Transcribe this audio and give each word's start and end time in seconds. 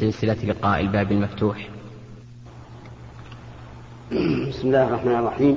سلسلة 0.00 0.36
لقاء 0.44 0.80
الباب 0.80 1.12
المفتوح. 1.12 1.68
بسم 4.48 4.68
الله 4.68 4.88
الرحمن 4.88 5.14
الرحيم. 5.14 5.56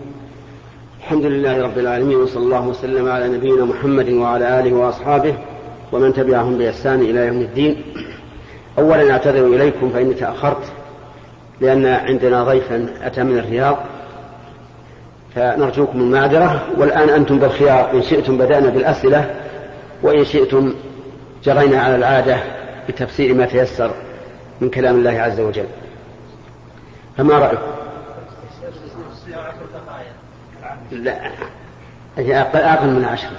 الحمد 0.99 1.25
لله 1.25 1.63
رب 1.63 1.77
العالمين 1.77 2.17
وصلى 2.17 2.43
الله 2.43 2.67
وسلم 2.67 3.09
على 3.09 3.27
نبينا 3.27 3.65
محمد 3.65 4.09
وعلى 4.09 4.59
آله 4.59 4.73
وأصحابه 4.73 5.35
ومن 5.91 6.13
تبعهم 6.13 6.57
بإحسان 6.57 7.01
إلى 7.01 7.27
يوم 7.27 7.37
الدين. 7.37 7.83
أولا 8.77 9.11
أعتذر 9.11 9.47
إليكم 9.47 9.89
فإني 9.89 10.13
تأخرت 10.13 10.71
لأن 11.61 11.85
عندنا 11.85 12.43
ضيفا 12.43 12.87
أتى 13.01 13.23
من 13.23 13.37
الرياض 13.37 13.77
فنرجوكم 15.35 15.99
المعذرة. 15.99 16.67
والآن 16.77 17.09
أنتم 17.09 17.39
بالخيار 17.39 17.93
إن 17.93 18.01
شئتم 18.01 18.37
بدأنا 18.37 18.69
بالأسئلة 18.69 19.35
وإن 20.03 20.25
شئتم 20.25 20.73
جرينا 21.43 21.81
على 21.81 21.95
العادة 21.95 22.37
بتفسير 22.89 23.33
ما 23.33 23.45
تيسر. 23.45 23.91
من 24.61 24.69
كلام 24.69 24.95
الله 24.95 25.21
عز 25.21 25.39
وجل. 25.39 25.67
فما 27.17 27.33
رأيكم 27.33 27.61
لا. 30.91 31.31
أقل 32.73 32.87
من 32.87 33.05
عشر 33.05 33.29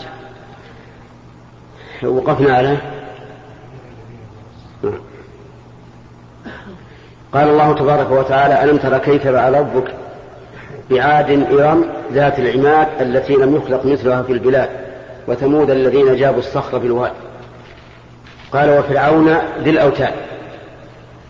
وقفنا 2.02 2.54
على؟ 2.54 2.76
نعم. 4.82 5.00
قال 7.34 7.48
الله 7.48 7.74
تبارك 7.74 8.10
وتعالى 8.10 8.64
ألم 8.64 8.76
تر 8.76 8.98
كيف 8.98 9.22
فعل 9.22 9.54
ربك 9.54 9.94
بعاد 10.90 11.30
إرم 11.30 11.86
ذات 12.12 12.38
العماد 12.38 12.88
التي 13.00 13.34
لم 13.34 13.56
يخلق 13.56 13.86
مثلها 13.86 14.22
في 14.22 14.32
البلاد 14.32 14.70
وثمود 15.28 15.70
الذين 15.70 16.16
جابوا 16.16 16.38
الصخر 16.38 16.80
في 16.80 16.86
الواد 16.86 17.12
قال 18.52 18.78
وفرعون 18.78 19.36
ذي 19.62 19.70
الأوتاد. 19.70 20.14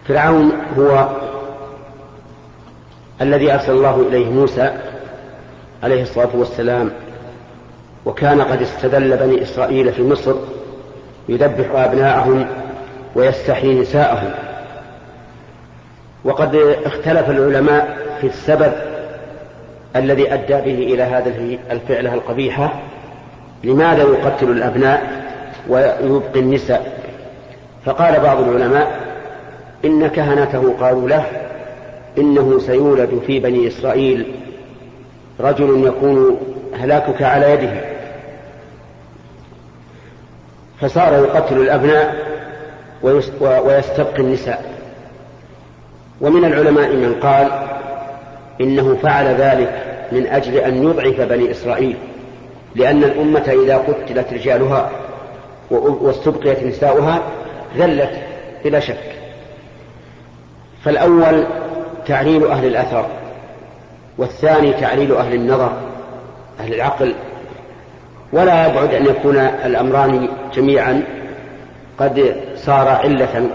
فرعون 0.08 0.52
هو 0.78 1.08
الذي 3.20 3.52
أرسل 3.54 3.72
الله 3.72 4.06
إليه 4.08 4.30
موسى 4.30 4.72
عليه 5.82 6.02
الصلاة 6.02 6.28
والسلام 6.34 6.90
وكان 8.04 8.42
قد 8.42 8.62
استدل 8.62 9.16
بني 9.16 9.42
إسرائيل 9.42 9.92
في 9.92 10.02
مصر 10.02 10.34
يذبح 11.28 11.66
أبناءهم 11.74 12.46
ويستحيي 13.14 13.80
نساءهم. 13.80 14.30
وقد 16.24 16.76
اختلف 16.84 17.30
العلماء 17.30 17.98
في 18.20 18.26
السبب 18.26 18.72
الذي 19.96 20.34
أدى 20.34 20.54
به 20.54 20.94
إلى 20.94 21.02
هذا 21.02 21.32
الفعلة 21.70 22.14
القبيحة 22.14 22.72
لماذا 23.64 24.02
يقتل 24.02 24.50
الأبناء 24.50 25.22
ويبقي 25.68 26.40
النساء؟ 26.40 27.02
فقال 27.84 28.20
بعض 28.20 28.40
العلماء 28.40 29.00
إن 29.84 30.06
كهنته 30.06 30.74
قالوا 30.80 31.08
له 31.08 31.24
إنه 32.18 32.58
سيولد 32.58 33.20
في 33.26 33.40
بني 33.40 33.68
إسرائيل 33.68 34.34
رجل 35.40 35.86
يكون 35.86 36.40
هلاكك 36.78 37.22
على 37.22 37.50
يده. 37.50 37.72
فصار 40.80 41.12
يقتل 41.12 41.56
الأبناء 41.56 42.16
ويستبقي 43.40 44.22
النساء. 44.22 44.72
ومن 46.20 46.44
العلماء 46.44 46.92
من 46.92 47.14
قال 47.22 47.48
إنه 48.60 48.98
فعل 49.02 49.26
ذلك 49.26 49.82
من 50.12 50.26
أجل 50.26 50.56
أن 50.56 50.82
يضعف 50.82 51.20
بني 51.20 51.50
إسرائيل 51.50 51.96
لأن 52.74 53.04
الأمة 53.04 53.62
إذا 53.64 53.76
قتلت 53.76 54.32
رجالها 54.32 54.90
واستبقيت 55.70 56.62
نساؤها 56.62 57.22
ذلت 57.76 58.10
بلا 58.64 58.80
شك. 58.80 59.21
فالأول 60.84 61.46
تعليل 62.06 62.46
أهل 62.46 62.66
الأثر 62.66 63.06
والثاني 64.18 64.72
تعليل 64.72 65.14
أهل 65.14 65.34
النظر 65.34 65.72
أهل 66.60 66.74
العقل. 66.74 67.14
ولا 68.32 68.66
يبعد 68.66 68.94
أن 68.94 69.06
يكون 69.06 69.36
الأمران 69.38 70.28
جميعا 70.54 71.02
قد 71.98 72.36
صار 72.56 72.88
علة 72.88 73.48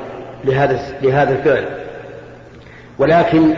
لهذا 0.45 0.79
لهذا 1.01 1.33
الفعل. 1.33 1.65
ولكن 2.99 3.53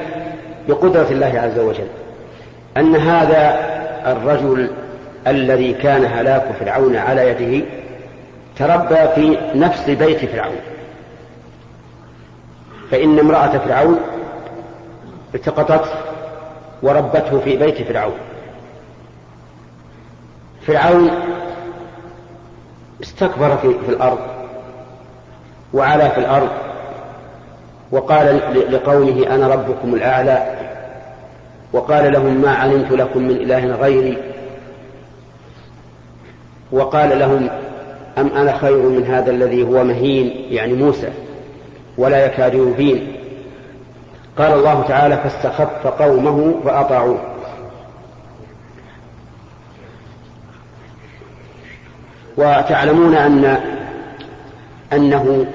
بقدرة 0.67 1.07
الله 1.11 1.39
عز 1.39 1.59
وجل 1.59 1.87
أن 2.77 2.95
هذا 2.95 3.59
الرجل 4.05 4.69
الذي 5.27 5.73
كان 5.73 6.05
هلاك 6.05 6.43
فرعون 6.59 6.95
على 6.95 7.29
يده 7.29 7.65
تربى 8.57 9.07
في 9.15 9.37
نفس 9.55 9.89
بيت 9.89 10.25
فرعون. 10.25 10.68
فإن 12.91 13.19
امرأة 13.19 13.57
فرعون 13.57 13.99
التقطته 15.35 15.89
وربته 16.83 17.39
في 17.39 17.57
بيت 17.57 17.81
فرعون. 17.81 18.17
فرعون 20.67 21.11
استكبر 23.03 23.57
في, 23.57 23.73
في 23.85 23.89
الأرض 23.89 24.19
وعلى 25.73 26.09
في 26.09 26.17
الأرض 26.17 26.49
وقال 27.91 28.39
لقومه 28.69 29.35
أنا 29.35 29.47
ربكم 29.47 29.95
الأعلى 29.95 30.55
وقال 31.73 32.13
لهم 32.13 32.41
ما 32.41 32.51
علمت 32.51 32.91
لكم 32.91 33.23
من 33.23 33.35
إله 33.35 33.65
غيري 33.65 34.17
وقال 36.71 37.19
لهم 37.19 37.49
أم 38.17 38.27
أنا 38.27 38.57
خير 38.57 38.81
من 38.81 39.05
هذا 39.05 39.31
الذي 39.31 39.63
هو 39.63 39.83
مهين 39.83 40.45
يعني 40.49 40.73
موسى. 40.73 41.09
ولا 41.99 42.25
يكاد 42.25 42.53
يبين 42.53 43.15
قال 44.37 44.53
الله 44.53 44.83
تعالى 44.87 45.17
فاستخف 45.17 45.87
قومه 45.87 46.53
فأطاعوه 46.65 47.19
وتعلمون 52.37 53.15
أن 53.15 53.59
أنه 54.93 55.45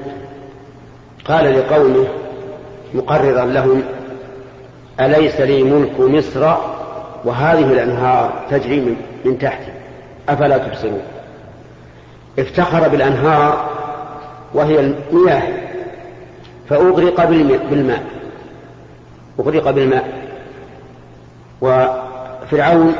قال 1.25 1.59
لقومه 1.59 2.07
مقررا 2.95 3.45
لهم 3.45 3.83
أليس 5.01 5.41
لي 5.41 5.63
ملك 5.63 6.01
مصر 6.01 6.55
وهذه 7.25 7.73
الأنهار 7.73 8.33
تجري 8.51 8.97
من, 9.25 9.39
تحتي؟ 9.39 9.73
أفلا 10.29 10.59
تبصرون؟ 10.59 11.03
افتخر 12.39 12.89
بالأنهار 12.89 13.71
وهي 14.55 14.81
المياه 14.81 15.64
فأغرق 16.69 17.25
بالماء. 17.71 18.05
أغرق 19.41 19.71
بالماء. 19.71 20.25
وفرعون 21.61 22.95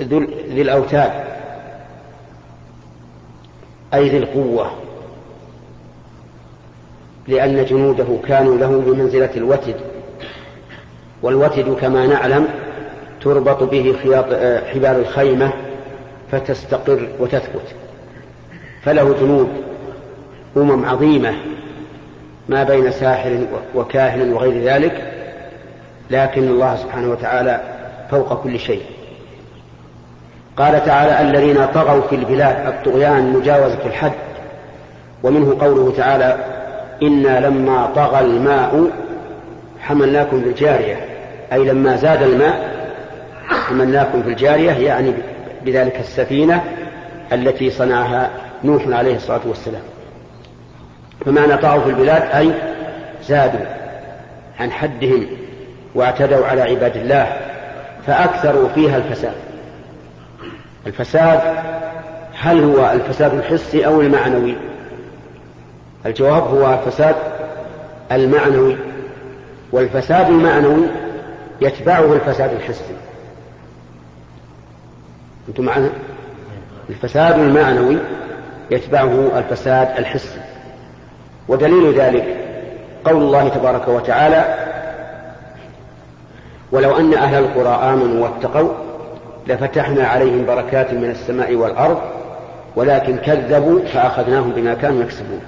ذي 0.00 0.62
الأوتاد. 0.62 1.12
أي 3.94 4.08
ذي 4.08 4.16
القوة. 4.16 4.70
لأن 7.28 7.64
جنوده 7.64 8.18
كانوا 8.28 8.58
له 8.58 8.82
بمنزلة 8.86 9.30
الوتد. 9.36 9.76
والوتد 11.22 11.76
كما 11.80 12.06
نعلم 12.06 12.48
تربط 13.20 13.62
به 13.62 13.96
خياط 14.02 14.24
حبال 14.64 15.00
الخيمة 15.00 15.52
فتستقر 16.32 17.08
وتثبت. 17.18 17.74
فله 18.84 19.14
جنود 19.20 19.48
أمم 20.56 20.84
عظيمة 20.84 21.34
ما 22.48 22.64
بين 22.64 22.90
ساحر 22.90 23.38
وكاهن 23.74 24.32
وغير 24.32 24.62
ذلك 24.62 25.12
لكن 26.10 26.42
الله 26.48 26.76
سبحانه 26.76 27.10
وتعالى 27.10 27.60
فوق 28.10 28.42
كل 28.42 28.58
شيء. 28.58 28.82
قال 30.56 30.84
تعالى 30.84 31.30
الذين 31.30 31.66
طغوا 31.66 32.00
في 32.00 32.14
البلاد 32.14 32.66
الطغيان 32.66 33.32
مجاوزة 33.32 33.86
الحد. 33.86 34.12
ومنه 35.22 35.56
قوله 35.60 35.92
تعالى 35.96 36.36
إنا 37.02 37.46
لما 37.46 37.90
طغى 37.96 38.20
الماء 38.20 38.90
حملناكم 39.80 40.40
في 40.40 40.48
الجارية. 40.48 40.96
أي 41.52 41.64
لما 41.64 41.96
زاد 41.96 42.22
الماء 42.22 42.70
حملناكم 43.48 44.22
في 44.22 44.28
الجارية 44.28 44.72
يعني 44.72 45.12
بذلك 45.64 46.00
السفينة 46.00 46.64
التي 47.32 47.70
صنعها 47.70 48.30
نوح 48.64 48.88
عليه 48.88 49.16
الصلاة 49.16 49.40
والسلام. 49.44 49.82
فمعنى 51.26 51.56
طغوا 51.56 51.80
في 51.80 51.90
البلاد 51.90 52.22
أي 52.22 52.52
زادوا 53.28 53.66
عن 54.60 54.72
حدهم 54.72 55.26
واعتدوا 55.94 56.46
على 56.46 56.62
عباد 56.62 56.96
الله 56.96 57.36
فأكثروا 58.06 58.68
فيها 58.68 58.96
الفساد. 58.96 59.34
الفساد 60.86 61.40
هل 62.34 62.64
هو 62.64 62.92
الفساد 62.92 63.34
الحسي 63.34 63.86
أو 63.86 64.00
المعنوي؟ 64.00 64.54
الجواب 66.06 66.42
هو 66.42 66.74
الفساد 66.74 67.16
المعنوي. 68.12 68.76
والفساد 69.72 70.28
المعنوي 70.28 70.86
يتبعه 71.60 72.12
الفساد 72.12 72.52
الحسي. 72.52 72.94
أنتم 75.48 75.64
معنا؟ 75.64 75.90
الفساد 76.90 77.38
المعنوي 77.38 77.96
يتبعه 78.70 79.38
الفساد 79.38 79.88
الحسي. 79.98 80.40
ودليل 81.48 82.00
ذلك 82.00 82.36
قول 83.04 83.16
الله 83.16 83.48
تبارك 83.48 83.88
وتعالى 83.88 84.44
ولو 86.72 86.96
أن 86.96 87.14
أهل 87.14 87.44
القرى 87.44 87.92
آمنوا 87.92 88.28
واتقوا 88.28 88.72
لفتحنا 89.46 90.06
عليهم 90.06 90.46
بركات 90.46 90.92
من 90.92 91.10
السماء 91.10 91.54
والأرض 91.54 92.00
ولكن 92.76 93.16
كذبوا 93.16 93.80
فأخذناهم 93.84 94.50
بما 94.50 94.74
كانوا 94.74 95.02
يكسبون. 95.02 95.40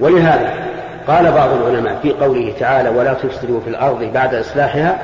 ولهذا 0.00 0.52
قال 1.06 1.32
بعض 1.32 1.50
العلماء 1.50 1.98
في 2.02 2.12
قوله 2.12 2.52
تعالى 2.60 2.88
ولا 2.88 3.14
تفسدوا 3.14 3.60
في 3.60 3.70
الأرض 3.70 4.04
بعد 4.04 4.34
إصلاحها 4.34 4.98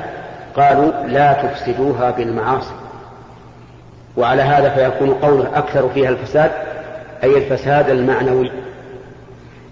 قالوا 0.55 0.91
لا 1.07 1.33
تفسدوها 1.33 2.11
بالمعاصي. 2.11 2.73
وعلى 4.17 4.41
هذا 4.41 4.69
فيكون 4.69 5.13
قوله 5.13 5.49
أكثر 5.55 5.89
فيها 5.89 6.09
الفساد 6.09 6.51
أي 7.23 7.37
الفساد 7.37 7.89
المعنوي. 7.89 8.51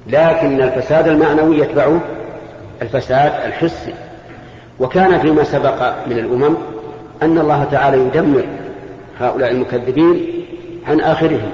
لكن 0.08 0.62
الفساد 0.62 1.08
المعنوي 1.08 1.58
يتبعه 1.58 2.00
الفساد 2.82 3.32
الحسي. 3.46 3.94
وكان 4.80 5.20
فيما 5.20 5.44
سبق 5.44 5.94
من 6.08 6.20
الأمم 6.20 6.56
أن 7.24 7.38
الله 7.38 7.64
تعالى 7.64 7.98
يدمر 7.98 8.44
هؤلاء 9.20 9.52
المكذبين 9.52 10.46
عن 10.88 11.02
آخرهم. 11.02 11.52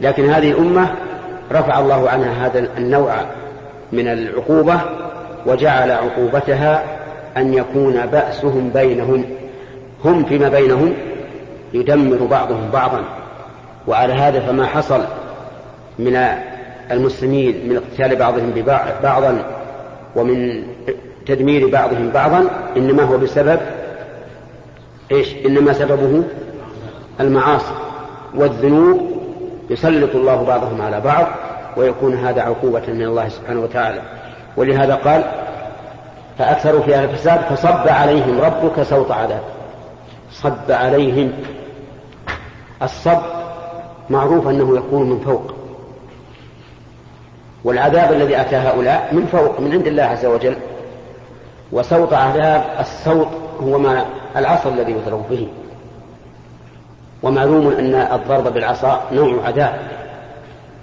لكن 0.00 0.30
هذه 0.30 0.50
الأمة 0.50 0.94
رفع 1.52 1.78
الله 1.78 2.10
عنها 2.10 2.46
هذا 2.46 2.68
النوع 2.78 3.14
من 3.92 4.08
العقوبة 4.08 4.80
وجعل 5.46 5.90
عقوبتها 5.90 6.84
أن 7.36 7.54
يكون 7.54 8.06
بأسهم 8.06 8.70
بينهم. 8.74 9.24
هم 10.04 10.24
فيما 10.24 10.48
بينهم 10.48 10.94
يدمر 11.74 12.26
بعضهم 12.26 12.70
بعضا. 12.72 13.04
وعلى 13.86 14.12
هذا 14.12 14.40
فما 14.40 14.66
حصل 14.66 15.00
من 15.98 16.16
المسلمين 16.90 17.68
من 17.68 17.76
اقتتال 17.76 18.16
بعضهم 18.16 18.52
بعضا 19.02 19.44
ومن 20.16 20.62
تدمير 21.26 21.68
بعضهم 21.68 22.10
بعضا 22.10 22.44
إنما 22.76 23.02
هو 23.02 23.18
بسبب 23.18 23.60
إيش؟ 25.12 25.34
إنما 25.46 25.72
سببه 25.72 26.22
المعاصي 27.20 27.74
والذنوب 28.34 29.10
يسلط 29.70 30.14
الله 30.14 30.44
بعضهم 30.44 30.82
على 30.82 31.00
بعض 31.00 31.26
ويكون 31.76 32.14
هذا 32.14 32.42
عقوبة 32.42 32.82
من 32.88 33.02
الله 33.02 33.28
سبحانه 33.28 33.60
وتعالى. 33.60 34.02
ولهذا 34.56 34.94
قال 34.94 35.24
فأكثروا 36.38 36.82
فيها 36.82 37.04
الفساد 37.04 37.40
فصب 37.40 37.88
عليهم 37.88 38.40
ربك 38.40 38.82
سوط 38.82 39.12
عذاب. 39.12 39.42
صب 40.32 40.70
عليهم. 40.70 41.32
الصب 42.82 43.39
معروف 44.10 44.48
أنه 44.48 44.76
يكون 44.76 45.10
من 45.10 45.20
فوق. 45.20 45.54
والعذاب 47.64 48.12
الذي 48.12 48.40
أتى 48.40 48.56
هؤلاء 48.56 49.14
من 49.14 49.26
فوق 49.26 49.60
من 49.60 49.72
عند 49.72 49.86
الله 49.86 50.02
عز 50.02 50.26
وجل. 50.26 50.56
وسوط 51.72 52.12
عذاب 52.12 52.64
السوط 52.80 53.28
هو 53.62 53.78
ما 53.78 54.04
العصا 54.36 54.68
الذي 54.68 54.92
يضرب 54.92 55.24
به. 55.30 55.48
ومعلوم 57.22 57.68
أن 57.68 57.94
الضرب 57.94 58.54
بالعصا 58.54 59.02
نوع 59.12 59.46
عذاب. 59.46 59.80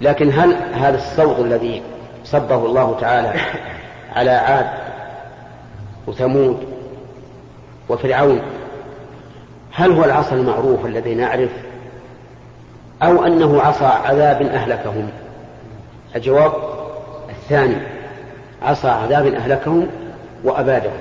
لكن 0.00 0.30
هل 0.32 0.56
هذا 0.72 0.96
السوط 0.96 1.38
الذي 1.38 1.82
صبه 2.24 2.66
الله 2.66 2.96
تعالى 3.00 3.40
على 4.16 4.30
عاد 4.30 4.66
وثمود 6.06 6.56
وفرعون 7.88 8.40
هل 9.72 9.92
هو 9.92 10.04
العصا 10.04 10.36
المعروف 10.36 10.86
الذي 10.86 11.14
نعرف 11.14 11.50
أو 13.02 13.24
أنه 13.24 13.60
عصا 13.60 13.86
عذاب 13.86 14.42
أهلكهم. 14.42 15.08
الجواب 16.16 16.52
الثاني 17.30 17.76
عصا 18.62 18.90
عذاب 18.90 19.26
أهلكهم 19.26 19.86
وأبادهم. 20.44 20.98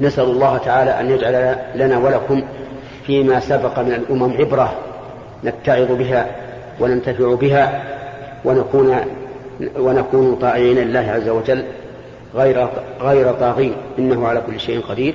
نسأل 0.00 0.24
الله 0.24 0.58
تعالى 0.58 1.00
أن 1.00 1.10
يجعل 1.10 1.56
لنا 1.74 1.98
ولكم 1.98 2.42
فيما 3.06 3.40
سبق 3.40 3.78
من 3.78 3.92
الأمم 3.92 4.36
عبرة 4.38 4.72
نتعظ 5.44 5.92
بها 5.92 6.26
وننتفع 6.80 7.34
بها 7.34 7.82
ونكون 8.44 8.96
ونكون 9.78 10.34
طائعين 10.34 10.76
لله 10.76 11.10
عز 11.10 11.28
وجل 11.28 11.64
غير 12.34 12.68
غير 13.00 13.32
طاغين. 13.32 13.74
إنه 13.98 14.28
على 14.28 14.42
كل 14.46 14.60
شيء 14.60 14.80
قدير. 14.80 15.14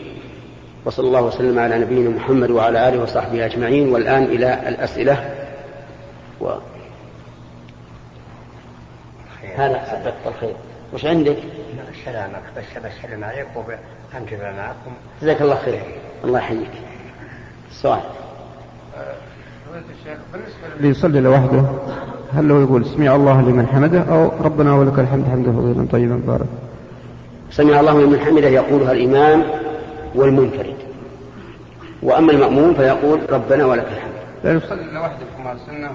وصلى 0.85 1.07
الله 1.07 1.21
وسلم 1.21 1.59
على 1.59 1.79
نبينا 1.79 2.09
محمد 2.09 2.51
وعلى 2.51 2.89
آله 2.89 3.03
وصحبه 3.03 3.45
أجمعين. 3.45 3.93
والآن 3.93 4.23
إلى 4.23 4.59
الأسئلة. 4.67 5.36
و... 6.41 6.49
هذا 9.55 9.85
صدقت 9.85 10.35
الخير. 10.35 10.55
وش 10.93 11.05
عندك؟ 11.05 11.37
سلامك 12.05 12.43
بس 12.57 12.63
بسلم 12.77 13.23
عليك 13.23 13.47
وبأنجب 13.55 14.41
معكم. 14.41 14.91
جزاك 15.21 15.41
الله 15.41 15.55
خير. 15.55 15.81
الله 16.23 16.39
يحييك. 16.39 16.71
السؤال 17.71 17.99
اللي 20.77 20.89
يصلي 20.89 21.19
لوحده. 21.19 21.63
هل 22.33 22.47
لو 22.47 22.61
يقول 22.61 22.85
سمع 22.85 23.15
الله 23.15 23.41
لمن 23.41 23.67
حمده 23.67 24.01
أو 24.01 24.31
ربنا 24.41 24.75
ولك 24.75 24.99
الحمد 24.99 25.25
حمدا 25.25 25.51
فضيلا 25.51 25.87
طيبا 25.91 26.21
بارك؟ 26.27 26.47
سمع 27.51 27.79
الله 27.79 28.01
لمن 28.01 28.19
حمده 28.19 28.47
يقولها 28.47 28.91
الإمام 28.91 29.43
والمنفرد. 30.15 30.77
وأما 32.03 32.31
المأموم 32.31 32.73
فيقول 32.73 33.33
ربنا 33.33 33.65
ولك 33.65 33.87
الحمد. 33.87 34.13
لا 34.43 34.53
يصلي 34.53 34.83
لوحده 34.83 35.25
كما 35.37 35.57
سنة. 35.65 35.91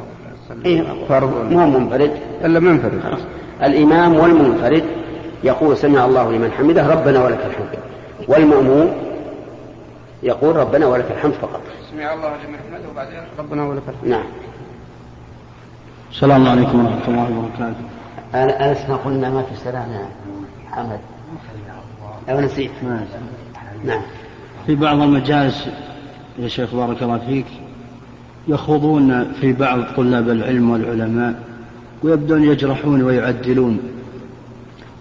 إيه 0.65 0.85
فرض. 1.09 1.53
مو 1.53 1.79
منفرد. 1.79 2.11
إلا 2.45 2.61
منفرد. 2.61 3.19
الإمام 3.63 4.15
والمنفرد 4.15 4.85
يقول 5.45 5.77
سمع 5.77 6.05
الله 6.05 6.33
لمن 6.33 6.53
حمده 6.53 6.87
ربنا 6.87 7.25
ولك 7.25 7.47
الحمد. 7.47 7.79
والمأموم 8.29 8.93
يقول 10.23 10.57
ربنا 10.57 10.87
ولك 10.87 11.11
الحمد 11.11 11.33
فقط. 11.33 11.61
سمع 11.91 12.13
الله 12.13 12.29
لمن 12.29 12.59
حمده 12.59 12.89
وبعدين 12.91 13.19
ربنا 13.39 13.65
ولك 13.65 13.83
الحمد. 13.89 14.09
نعم. 14.09 14.25
السلام 16.11 16.49
عليكم 16.49 16.85
ورحمة 16.85 17.09
الله 17.09 17.39
وبركاته. 17.39 17.85
أنا 18.35 18.71
ألسنا 18.71 18.97
قلنا 18.97 19.31
ما 19.31 19.43
في 19.43 19.57
سلام 19.65 19.93
يا 19.93 20.09
محمد. 20.71 21.01
أو 22.31 22.41
نسيت. 22.41 22.71
نعم. 23.85 24.03
في 24.67 24.75
بعض 24.75 25.01
المجالس 25.01 25.69
يا 26.39 26.49
شيخ 26.49 26.75
بارك 26.75 27.03
الله 27.03 27.19
فيك 27.19 27.47
يخوضون 28.49 29.33
في 29.41 29.53
بعض 29.53 29.79
طلاب 29.97 30.29
العلم 30.29 30.71
والعلماء 30.71 31.35
ويبدون 32.03 32.45
يجرحون 32.45 33.03
ويعدلون. 33.03 33.79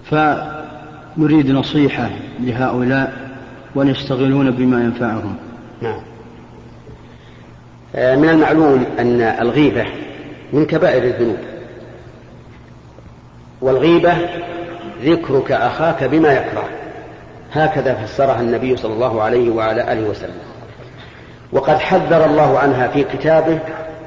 فنريد 0.06 1.52
نصيحة 1.52 2.10
لهؤلاء 2.40 3.32
وأن 3.76 3.88
يشتغلون 3.88 4.52
بما 4.52 4.84
ينفعهم. 4.84 5.36
نعم. 5.82 6.02
آه، 7.96 8.16
من 8.16 8.30
المعلوم 8.30 8.86
أن 9.00 9.22
الغيبة 9.22 9.86
من 10.54 10.66
كبائر 10.66 11.04
الذنوب. 11.04 11.38
والغيبة 13.62 14.14
ذكرك 15.04 15.52
أخاك 15.52 16.04
بما 16.04 16.34
يكره. 16.34 16.70
هكذا 17.54 17.94
فسرها 17.94 18.42
النبي 18.42 18.78
صلى 18.78 18.94
الله 18.94 19.22
عليه 19.22 19.50
وعلى 19.50 19.94
آله 19.94 20.10
وسلم. 20.10 20.51
وقد 21.52 21.78
حذر 21.78 22.26
الله 22.26 22.60
عنها 22.60 22.88
في 22.88 23.04
كتابه 23.04 23.60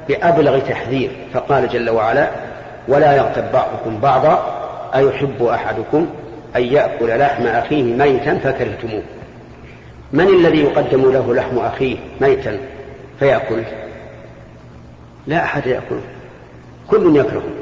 بأبلغ 0.09 0.59
تحذير 0.59 1.11
فقال 1.33 1.69
جل 1.69 1.89
وعلا 1.89 2.29
ولا 2.87 3.15
يغتب 3.15 3.51
بعضكم 3.53 3.99
بعضا 3.99 4.61
أيحب 4.95 5.43
أحدكم 5.43 6.07
أن 6.55 6.63
يأكل 6.63 7.19
لحم 7.19 7.47
أخيه 7.47 7.83
ميتا 7.83 8.37
فكرهتموه. 8.37 9.03
من 10.13 10.27
الذي 10.27 10.59
يقدم 10.59 11.11
له 11.11 11.33
لحم 11.33 11.57
أخيه 11.57 11.97
ميتا 12.21 12.57
فيأكل 13.19 13.63
لا 15.27 15.43
أحد 15.43 15.67
يأكله 15.67 16.01
كل 16.89 17.15
يكرهه. 17.15 17.53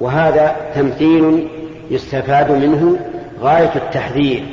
وهذا 0.00 0.56
تمثيل 0.74 1.48
يستفاد 1.90 2.50
منه 2.50 2.98
غاية 3.40 3.72
التحذير 3.76 4.44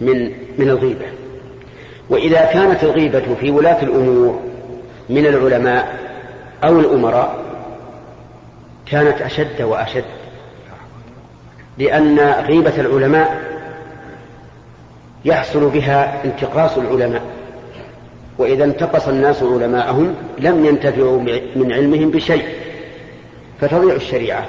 من 0.00 0.24
من 0.58 0.68
الغيبة. 0.68 1.06
وإذا 2.10 2.44
كانت 2.44 2.84
الغيبة 2.84 3.34
في 3.40 3.50
ولاة 3.50 3.82
الأمور 3.82 4.40
من 5.08 5.26
العلماء 5.26 5.98
أو 6.64 6.80
الأمراء 6.80 7.38
كانت 8.86 9.22
أشد 9.22 9.62
وأشد 9.62 10.04
لأن 11.78 12.18
غيبة 12.20 12.80
العلماء 12.80 13.40
يحصل 15.24 15.68
بها 15.68 16.24
انتقاص 16.24 16.78
العلماء 16.78 17.22
وإذا 18.38 18.64
انتقص 18.64 19.08
الناس 19.08 19.42
علماءهم 19.42 20.14
لم 20.38 20.64
ينتفعوا 20.64 21.20
من 21.56 21.72
علمهم 21.72 22.10
بشيء 22.10 22.44
فتضيع 23.60 23.94
الشريعة. 23.94 24.46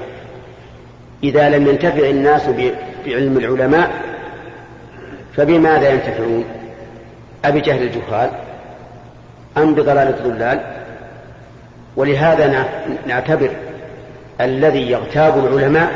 إذا 1.23 1.49
لم 1.49 1.67
ينتفع 1.67 2.09
الناس 2.09 2.41
بعلم 3.05 3.37
العلماء 3.37 3.91
فبماذا 5.35 5.89
ينتفعون؟ 5.89 6.43
أبجهل 7.45 7.81
الجهال 7.83 8.29
أم 9.57 9.75
بضلال 9.75 10.07
الضلال 10.07 10.61
ولهذا 11.95 12.65
نعتبر 13.07 13.49
الذي 14.41 14.91
يغتاب 14.91 15.45
العلماء 15.45 15.91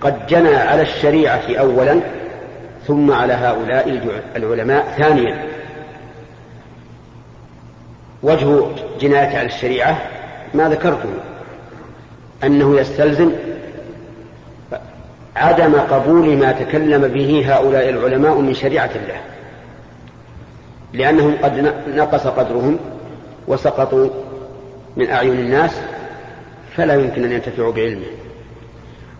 قد 0.00 0.26
جنى 0.26 0.54
على 0.56 0.82
الشريعة 0.82 1.42
أولا 1.58 2.00
ثم 2.86 3.12
على 3.12 3.32
هؤلاء 3.32 4.00
العلماء 4.36 4.94
ثانيا. 4.98 5.44
وجه 8.22 8.66
جناية 9.00 9.38
على 9.38 9.46
الشريعة 9.46 9.98
ما 10.54 10.68
ذكرته 10.68 11.10
أنه 12.44 12.80
يستلزم 12.80 13.32
عدم 15.36 15.74
قبول 15.74 16.36
ما 16.36 16.52
تكلم 16.52 17.08
به 17.08 17.44
هؤلاء 17.54 17.88
العلماء 17.88 18.38
من 18.38 18.54
شريعة 18.54 18.90
الله. 18.96 19.20
لأنهم 20.92 21.36
قد 21.42 21.72
نقص 21.88 22.26
قدرهم 22.26 22.78
وسقطوا 23.48 24.08
من 24.96 25.10
أعين 25.10 25.32
الناس 25.32 25.80
فلا 26.76 26.94
يمكن 26.94 27.24
أن 27.24 27.32
ينتفعوا 27.32 27.72
بعلمه. 27.72 28.06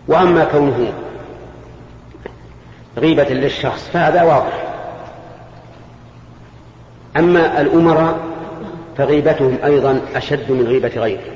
وأما 0.07 0.43
كونه 0.43 0.93
غيبة 2.97 3.23
للشخص 3.29 3.89
فهذا 3.89 4.23
واضح. 4.23 4.63
أما 7.17 7.61
الأمراء 7.61 8.19
فغيبتهم 8.97 9.57
أيضا 9.65 10.01
أشد 10.15 10.51
من 10.51 10.67
غيبة 10.67 10.91
غيرهم 10.95 11.33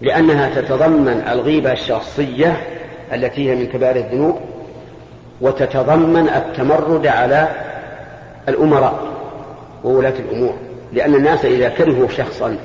لأنها 0.00 0.60
تتضمن 0.60 1.24
الغيبة 1.32 1.72
الشخصية 1.72 2.56
التي 3.12 3.50
هي 3.50 3.54
من 3.54 3.66
كبار 3.66 3.96
الذنوب 3.96 4.40
وتتضمن 5.40 6.28
التمرد 6.28 7.06
على 7.06 7.48
الأمراء 8.48 8.98
وولاة 9.84 10.14
الأمور 10.18 10.54
لأن 10.92 11.14
الناس 11.14 11.44
إذا 11.44 11.68
كرهوا 11.68 12.08
شخصا 12.08 12.56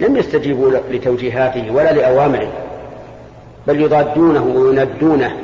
لم 0.00 0.16
يستجيبوا 0.16 0.70
لتوجيهاته 0.90 1.70
ولا 1.70 1.92
لأوامره 1.92 2.52
بل 3.66 3.80
يضادونه 3.80 4.44
ويندونه 4.44 5.36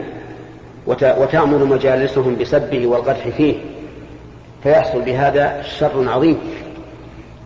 وتأمر 0.86 1.64
مجالسهم 1.64 2.36
بسبه 2.40 2.86
والقدح 2.86 3.28
فيه. 3.28 3.54
فيحصل 4.62 5.02
بهذا 5.02 5.62
شر 5.62 6.08
عظيم 6.08 6.38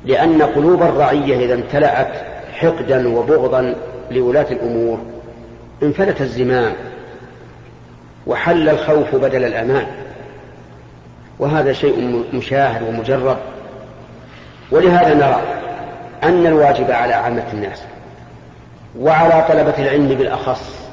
لأن 0.04 0.42
قلوب 0.42 0.82
الرعية 0.82 1.44
إذا 1.44 1.54
امتلأت 1.54 2.12
حقدا 2.52 3.08
وبغضا 3.08 3.74
لولاة 4.10 4.46
الأمور 4.50 4.98
انفلت 5.82 6.20
الزمام 6.20 6.72
وحل 8.26 8.68
الخوف 8.68 9.14
بدل 9.14 9.44
الأمان. 9.44 9.86
وهذا 11.38 11.72
شيء 11.72 12.24
مشاهد 12.32 12.82
ومجرب 12.88 13.36
ولهذا 14.70 15.14
نرى 15.14 15.42
أن 16.22 16.46
الواجب 16.46 16.90
على 16.90 17.14
عامة 17.14 17.44
الناس 17.52 17.82
وعلى 18.98 19.44
طلبة 19.48 19.74
العلم 19.78 20.08
بالأخص 20.08 20.86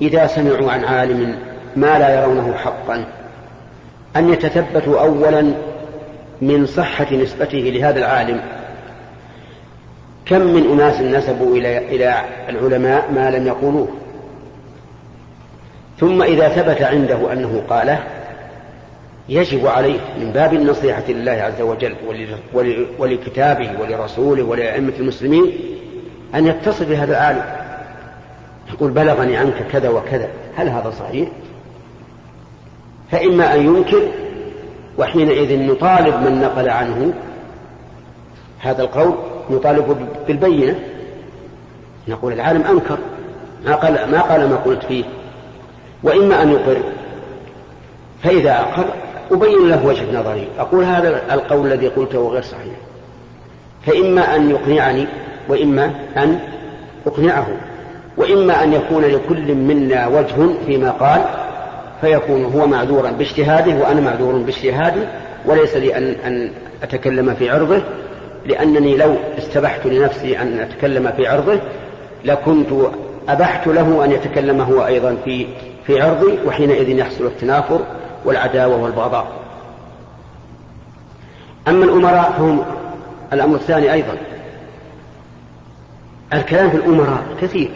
إذا 0.00 0.26
سمعوا 0.26 0.72
عن 0.72 0.84
عالم 0.84 1.38
ما 1.76 1.98
لا 1.98 2.20
يرونه 2.20 2.54
حقا 2.54 3.04
أن 4.16 4.32
يتثبتوا 4.32 5.00
أولا 5.00 5.52
من 6.42 6.66
صحة 6.66 7.06
نسبته 7.12 7.58
لهذا 7.58 7.98
العالم. 7.98 8.40
كم 10.26 10.40
من 10.40 10.70
أناس 10.70 11.00
نسبوا 11.00 11.56
إلى 11.56 11.78
إلى 11.78 12.22
العلماء 12.48 13.10
ما 13.12 13.30
لم 13.30 13.46
يقولوه. 13.46 13.88
ثم 16.00 16.22
إذا 16.22 16.48
ثبت 16.48 16.82
عنده 16.82 17.32
أنه 17.32 17.62
قاله 17.68 17.98
يجب 19.28 19.66
عليه 19.66 20.00
من 20.20 20.30
باب 20.34 20.54
النصيحة 20.54 21.02
لله 21.08 21.32
عز 21.32 21.60
وجل 21.60 21.94
ولكتابه 22.98 23.70
ولرسوله 23.80 24.42
ولأئمة 24.42 24.92
المسلمين 24.98 25.52
أن 26.34 26.46
يتصل 26.46 26.84
بهذا 26.84 27.12
العالم. 27.12 27.44
يقول 28.72 28.90
بلغني 28.90 29.36
عنك 29.36 29.66
كذا 29.72 29.88
وكذا. 29.88 30.28
هل 30.56 30.68
هذا 30.68 30.90
صحيح؟ 30.90 31.28
فإما 33.10 33.54
أن 33.54 33.66
ينكر 33.66 34.02
وحينئذ 34.98 35.72
نطالب 35.72 36.14
من 36.14 36.40
نقل 36.40 36.68
عنه 36.68 37.12
هذا 38.58 38.82
القول 38.82 39.14
نطالب 39.50 40.08
بالبينة. 40.26 40.78
نقول 42.08 42.32
العالم 42.32 42.62
أنكر 42.62 42.98
ما 43.64 43.74
قال 43.74 44.10
ما 44.10 44.20
قال 44.20 44.48
ما 44.48 44.56
قلت 44.56 44.84
فيه. 44.84 45.04
وإما 46.02 46.42
أن 46.42 46.52
يقر 46.52 46.82
فإذا 48.22 48.60
أقر 48.60 49.01
أبين 49.32 49.68
له 49.68 49.86
وجه 49.86 50.20
نظري. 50.20 50.48
أقول 50.58 50.84
هذا 50.84 51.22
القول 51.32 51.66
الذي 51.66 51.88
قلته 51.88 52.28
غير 52.28 52.42
صحيح. 52.42 52.74
فإما 53.86 54.36
أن 54.36 54.50
يقنعني 54.50 55.06
وإما 55.48 55.90
أن 56.16 56.38
أقنعه. 57.06 57.46
وإما 58.16 58.64
أن 58.64 58.72
يكون 58.72 59.04
لكل 59.04 59.54
منا 59.54 60.06
وجه 60.06 60.34
فيما 60.66 60.90
قال 60.90 61.24
فيكون 62.00 62.44
هو 62.44 62.66
معذورا 62.66 63.10
باجتهاده 63.10 63.74
وأنا 63.74 64.00
معذور 64.00 64.32
باجتهادي 64.32 65.00
وليس 65.46 65.76
لي 65.76 65.96
أن, 65.96 66.14
أن 66.26 66.50
أتكلم 66.82 67.34
في 67.34 67.50
عرضه. 67.50 67.82
لأنني 68.46 68.96
لو 68.96 69.14
استبحت 69.38 69.86
لنفسي 69.86 70.38
أن 70.38 70.58
أتكلم 70.58 71.12
في 71.16 71.26
عرضه 71.26 71.60
لكنت 72.24 72.68
أبحت 73.28 73.66
له 73.66 74.04
أن 74.04 74.12
يتكلم 74.12 74.60
هو 74.60 74.86
أيضا 74.86 75.16
في 75.24 75.46
في 75.86 76.00
عرضي 76.00 76.38
وحينئذ 76.46 76.88
يحصل 76.88 77.26
التنافر. 77.26 77.80
والعداوة 78.24 78.76
والبغضاء. 78.76 79.32
أما 81.68 81.84
الأمراء 81.84 82.32
فهم 82.32 82.64
الأمر 83.32 83.56
الثاني 83.56 83.92
أيضا. 83.92 84.16
الكلام 86.32 86.70
في 86.70 86.76
الأمراء 86.76 87.22
كثير 87.40 87.70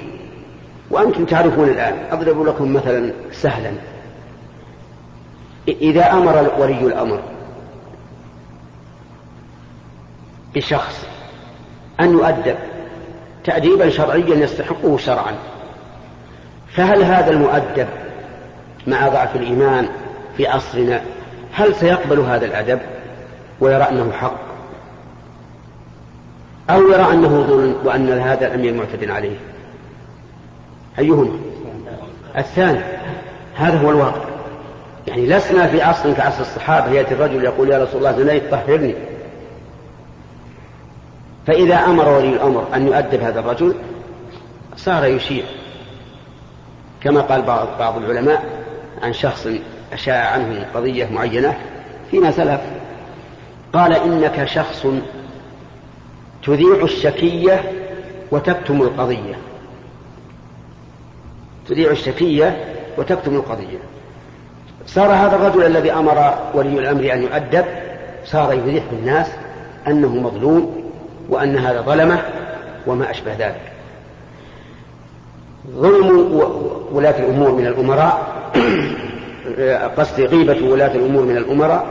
وأنتم 0.90 1.24
تعرفون 1.24 1.68
الآن. 1.68 1.94
أضرب 2.10 2.42
لكم 2.42 2.72
مثلا 2.72 3.12
سهلا. 3.32 3.72
إذا 5.68 6.12
أمر 6.12 6.50
ولي 6.58 6.80
الأمر 6.80 7.20
بشخص 10.54 11.06
أن 12.00 12.12
يؤدب 12.12 12.56
تأديبا 13.44 13.90
شرعيا 13.90 14.34
يستحقه 14.34 14.96
شرعا 14.96 15.34
فهل 16.68 17.02
هذا 17.02 17.30
المؤدب 17.30 17.86
مع 18.86 19.08
ضعف 19.08 19.36
الإيمان 19.36 19.88
في 20.36 20.46
عصرنا 20.46 21.02
هل 21.52 21.74
سيقبل 21.74 22.20
هذا 22.20 22.46
الأدب 22.46 22.80
ويرى 23.60 23.82
أنه 23.82 24.12
حق؟ 24.12 24.46
أو 26.70 26.90
يرى 26.90 27.12
أنه 27.12 27.42
ظلم 27.42 27.76
وأن 27.84 28.08
هذا 28.08 28.46
الأمير 28.46 28.74
معتد 28.74 29.10
عليه؟ 29.10 29.36
أيهما؟ 30.98 31.38
الثاني 32.38 32.80
هذا 33.54 33.78
هو 33.78 33.90
الواقع. 33.90 34.24
يعني 35.06 35.26
لسنا 35.26 35.66
في 35.66 35.82
عصر 35.82 36.12
كعصر 36.12 36.40
الصحابة 36.40 36.92
يأتي 36.92 37.14
الرجل 37.14 37.44
يقول 37.44 37.70
يا 37.70 37.84
رسول 37.84 37.98
الله 37.98 38.12
زنيت 38.12 38.50
طهرني 38.50 38.94
فإذا 41.46 41.74
أمر 41.74 42.08
ولي 42.08 42.28
الأمر 42.28 42.66
أن 42.74 42.86
يؤدب 42.86 43.20
هذا 43.22 43.40
الرجل 43.40 43.74
صار 44.76 45.04
يشيع. 45.04 45.44
كما 47.00 47.20
قال 47.20 47.42
بعض 47.42 47.68
بعض 47.78 47.96
العلماء 47.96 48.44
عن 49.02 49.12
شخص 49.12 49.48
أشاع 49.92 50.30
عنه 50.30 50.66
قضية 50.74 51.08
معينة 51.12 51.54
فيما 52.10 52.30
سلف. 52.30 52.60
قال 53.72 53.92
إنك 53.92 54.44
شخص 54.44 54.86
تذيع 56.46 56.82
الشكية 56.82 57.72
وتكتم 58.30 58.82
القضية. 58.82 59.34
تذيع 61.68 61.90
الشكية 61.90 62.74
وتكتم 62.98 63.34
القضية. 63.34 63.78
صار 64.86 65.12
هذا 65.12 65.36
الرجل 65.36 65.66
الذي 65.66 65.92
أمر 65.92 66.34
ولي 66.54 66.78
الأمر 66.78 67.12
أن 67.12 67.22
يؤدب 67.22 67.64
صار 68.24 68.52
يذيع 68.52 68.82
الناس 68.92 69.26
أنه 69.86 70.08
مظلوم 70.08 70.90
وأن 71.28 71.58
هذا 71.58 71.80
ظلمه 71.80 72.22
وما 72.86 73.10
أشبه 73.10 73.32
ذلك. 73.34 73.72
ظلم 75.70 76.40
ولاة 76.92 77.18
الأمور 77.18 77.50
من 77.50 77.66
الأمراء. 77.66 78.36
قصد 79.96 80.20
غيبة 80.20 80.70
ولاة 80.70 80.94
الأمور 80.94 81.24
من 81.24 81.36
الأمراء 81.36 81.86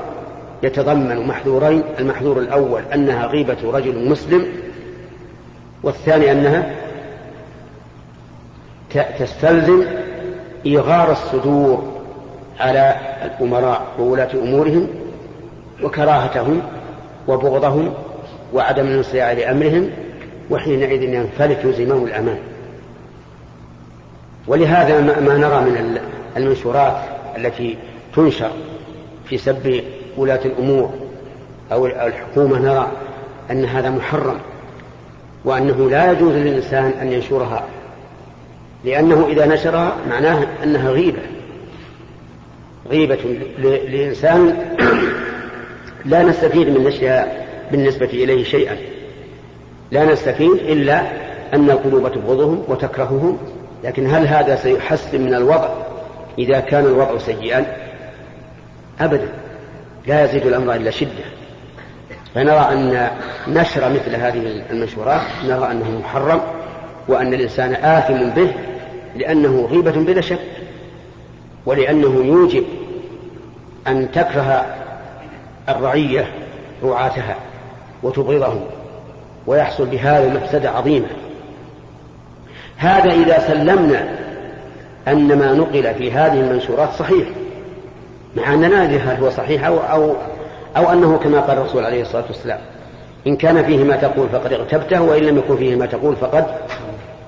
يتضمن 0.64 1.28
محذورين 1.28 1.84
المحذور 2.00 2.40
الأول 2.40 2.82
أنها 2.94 3.26
غيبة 3.26 3.58
رجل 3.64 4.10
مسلم 4.10 4.46
والثاني 5.84 6.32
أنها 6.32 6.76
تستلزم 9.20 9.84
إيغار 10.66 11.12
الصدور 11.12 12.02
على 12.60 12.96
الأمراء 13.24 13.82
وولاة 14.00 14.30
أمورهم 14.34 14.88
وكراهتهم 15.84 16.62
وبغضهم 17.28 17.94
وعدم 18.54 18.86
الانصياع 18.86 19.32
لأمرهم 19.32 19.90
وحينئذ 20.50 21.04
ينفلت 21.04 21.68
زمام 21.68 22.04
الأمان. 22.04 22.38
ولهذا 24.48 25.02
ما 25.02 25.38
نرى 25.38 25.62
من 25.62 25.98
المنشورات 26.38 26.96
التي 27.38 27.78
تنشر 28.16 28.52
في 29.30 29.38
سب 29.38 29.84
ولاة 30.18 30.40
الأمور 30.46 30.94
أو 31.72 31.86
الحكومة 31.86 32.60
نرى 32.60 32.92
أن 33.52 33.66
هذا 33.66 33.90
محرم 33.90 34.38
وأنه 35.46 35.90
لا 35.90 36.12
يجوز 36.12 36.34
للإنسان 36.34 36.94
أن 37.02 37.12
ينشرها 37.12 37.66
لأنه 38.86 39.28
إذا 39.28 39.46
نشرها 39.46 39.96
معناه 40.10 40.48
أنها 40.64 40.90
غيبة 40.90 41.22
غيبة 42.90 43.18
لإنسان 43.64 44.58
لا 46.06 46.24
نستفيد 46.24 46.70
من 46.70 46.84
نشرها 46.84 47.46
بالنسبة 47.72 48.06
إليه 48.06 48.44
شيئا 48.44 48.78
لا 49.92 50.06
نستفيد 50.06 50.52
إلا 50.52 51.02
أن 51.54 51.70
القلوب 51.70 52.12
تبغضهم 52.12 52.64
وتكرههم 52.68 53.38
لكن 53.84 54.08
هل 54.08 54.28
هذا 54.28 54.56
سيحسن 54.56 55.22
من 55.22 55.34
الوضع؟ 55.34 55.85
إذا 56.38 56.60
كان 56.60 56.86
الوضع 56.86 57.18
سيئا 57.18 57.66
أبدا 59.00 59.30
لا 60.08 60.26
يزيد 60.26 60.46
الأمر 60.46 60.76
إلا 60.76 60.92
شدة. 60.92 61.26
فنرى 62.36 62.60
أن 62.72 63.10
نشر 63.48 63.90
مثل 63.90 64.16
هذه 64.16 64.64
المنشورات 64.72 65.22
نرى 65.46 65.72
أنه 65.72 66.00
محرم 66.00 66.42
وأن 67.08 67.34
الإنسان 67.34 67.74
آثم 67.74 68.30
به 68.30 68.52
لأنه 69.16 69.68
غيبة 69.72 69.92
بلا 69.92 70.22
شك 70.22 70.40
ولأنه 71.66 72.26
يوجب 72.26 72.64
أن 73.88 74.12
تكره 74.12 74.66
الرعية 75.70 76.28
رعاتها 76.84 77.36
وتبغضهم 78.04 78.66
ويحصل 79.48 79.86
بهذا 79.86 80.34
مفسدة 80.34 80.70
عظيمة. 80.70 81.08
هذا 82.78 83.12
إذا 83.12 83.40
سلمنا 83.40 84.15
أن 85.08 85.40
ما 85.40 85.54
نقل 85.54 85.94
في 85.94 86.12
هذه 86.12 86.40
المنشورات 86.40 86.90
صحيح 87.00 87.28
مع 88.36 88.54
أننا 88.54 88.86
ندري 88.86 89.00
هل 89.00 89.16
هو 89.24 89.30
صحيح 89.30 89.66
أو, 89.66 89.78
أو, 89.78 90.16
أو 90.78 90.92
أنه 90.92 91.18
كما 91.18 91.40
قال 91.40 91.58
الرسول 91.58 91.86
عليه 91.86 92.02
الصلاة 92.02 92.26
والسلام 92.28 92.60
إن 93.28 93.36
كان 93.36 93.64
فيه 93.64 93.84
ما 93.84 93.96
تقول 93.96 94.30
فقد 94.30 94.54
اغتبته 94.54 95.02
وإن 95.02 95.24
لم 95.24 95.38
يكن 95.38 95.58
فيه 95.58 95.76
ما 95.76 95.86
تقول 95.86 96.16
فقد 96.16 96.46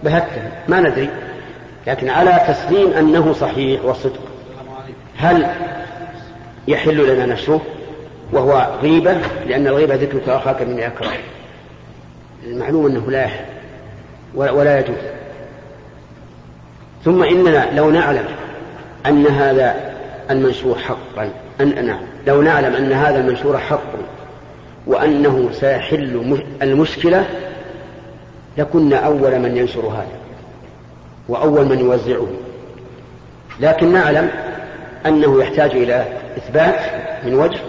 بهته 0.03 0.41
ما 0.67 0.79
ندري. 0.79 1.09
لكن 1.87 2.09
على 2.09 2.39
تسليم 2.47 2.93
أنه 2.93 3.33
صحيح 3.33 3.85
والصدق 3.85 4.19
هل 5.17 5.47
يحل 6.67 7.13
لنا 7.13 7.25
نشره؟ 7.25 7.61
وهو 8.33 8.67
غيبة 8.81 9.17
لأن 9.47 9.67
الغيبة 9.67 9.95
ذكرك 9.95 10.29
أخاك 10.29 10.61
من 10.61 10.79
يكره 10.79 11.11
المعلوم 12.43 12.85
أنه 12.85 13.11
لا 13.11 13.23
يحل 13.23 13.45
ولا 14.35 14.79
يجوز. 14.79 14.97
ثم 17.07 17.23
إننا 17.23 17.67
لو 17.75 17.91
نعلم 17.91 18.25
أن 19.05 19.27
هذا 19.27 19.75
المنشور 20.31 20.77
حقا 20.77 21.29
أن 21.61 21.85
نعم 21.85 21.99
لو 22.27 22.41
نعلم 22.41 22.75
أن 22.75 22.91
هذا 22.91 23.19
المنشور 23.19 23.57
حق 23.57 23.93
وأنه 24.87 25.49
سيحل 25.51 26.39
المشكلة 26.61 27.25
لكنا 28.57 28.97
أول 28.97 29.39
من 29.39 29.57
ينشر 29.57 29.79
هذا 29.79 30.17
وأول 31.29 31.65
من 31.65 31.79
يوزعه. 31.79 32.27
لكن 33.59 33.93
نعلم 33.93 34.29
أنه 35.05 35.41
يحتاج 35.41 35.71
إلى 35.71 36.05
إثبات 36.37 36.79
من 37.25 37.33
وجه 37.33 37.59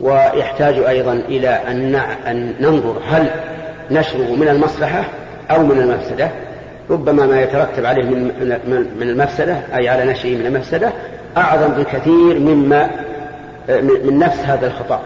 ويحتاج 0.00 0.78
أيضا 0.78 1.12
إلى 1.12 1.48
أن 2.26 2.54
ننظر 2.60 2.96
هل 3.08 3.30
نشره 3.90 4.34
من 4.34 4.48
المصلحة 4.48 5.04
أو 5.50 5.62
من 5.62 5.80
المفسدة. 5.80 6.45
ربما 6.90 7.26
ما 7.26 7.40
يترتب 7.40 7.86
عليه 7.86 8.04
من 8.04 8.88
من 9.00 9.08
المفسدة 9.08 9.56
أي 9.76 9.88
على 9.88 10.12
نشره 10.12 10.30
من 10.30 10.46
المفسدة 10.46 10.92
أعظم 11.36 11.68
بكثير 11.68 12.38
مما 12.38 12.90
من 14.04 14.18
نفس 14.18 14.38
هذا 14.38 14.66
الخطأ. 14.66 15.02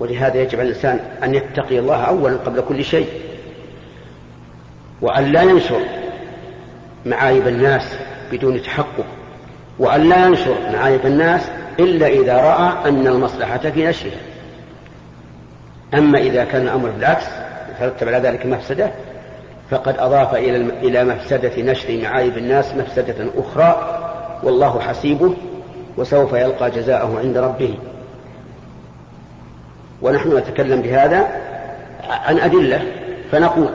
ولهذا 0.00 0.36
يجب 0.36 0.60
على 0.60 0.68
الإنسان 0.68 1.00
أن 1.24 1.34
يتقي 1.34 1.78
الله 1.78 2.04
أولا 2.04 2.36
قبل 2.36 2.60
كل 2.60 2.84
شيء 2.84 3.08
وأن 5.02 5.32
لا 5.32 5.42
ينشر 5.42 5.80
معايب 7.06 7.48
الناس 7.48 7.94
بدون 8.32 8.62
تحقق 8.62 9.06
وأن 9.78 10.08
لا 10.08 10.26
ينشر 10.26 10.54
معايب 10.72 11.06
الناس 11.06 11.50
إلا 11.80 12.06
إذا 12.06 12.36
رأى 12.36 12.88
أن 12.88 13.06
المصلحة 13.06 13.58
في 13.58 13.86
نشرها 13.86 14.20
أما 15.94 16.18
إذا 16.18 16.44
كان 16.44 16.62
الأمر 16.62 16.90
بالعكس 16.90 17.24
يترتب 17.76 18.08
على 18.08 18.18
ذلك 18.18 18.46
مفسدة 18.46 18.90
فقد 19.70 19.98
أضاف 19.98 20.34
إلى 20.34 20.56
إلى 20.56 21.04
مفسدة 21.04 21.62
نشر 21.62 22.00
معايب 22.02 22.38
الناس 22.38 22.74
مفسدة 22.74 23.30
أخرى 23.36 23.98
والله 24.42 24.80
حسيبه 24.80 25.34
وسوف 25.96 26.32
يلقى 26.32 26.70
جزاءه 26.70 27.18
عند 27.18 27.38
ربه. 27.38 27.74
ونحن 30.02 30.36
نتكلم 30.36 30.82
بهذا 30.82 31.26
عن 32.08 32.38
أدلة 32.38 32.82
فنقول 33.32 33.68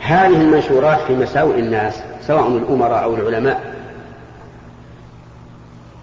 هذه 0.00 0.36
المنشورات 0.36 1.00
في 1.00 1.12
مساوئ 1.14 1.58
الناس 1.58 2.02
سواء 2.26 2.48
الأمراء 2.48 3.04
أو 3.04 3.14
العلماء 3.14 3.60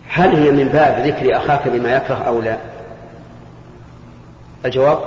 هل 0.10 0.36
هي 0.36 0.52
من 0.52 0.68
باب 0.68 1.08
ذكر 1.08 1.38
أخاك 1.38 1.68
بما 1.68 1.96
يكره 1.96 2.15
أو 2.15 2.42
لا؟ 2.42 2.58
الجواب؟ 4.65 5.00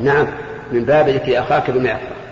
نعم 0.00 0.26
من 0.72 0.84
باب 0.84 1.08
ذكر 1.08 1.38
أخاك 1.38 1.70
بما 1.70 1.90
يكره. 1.90 2.23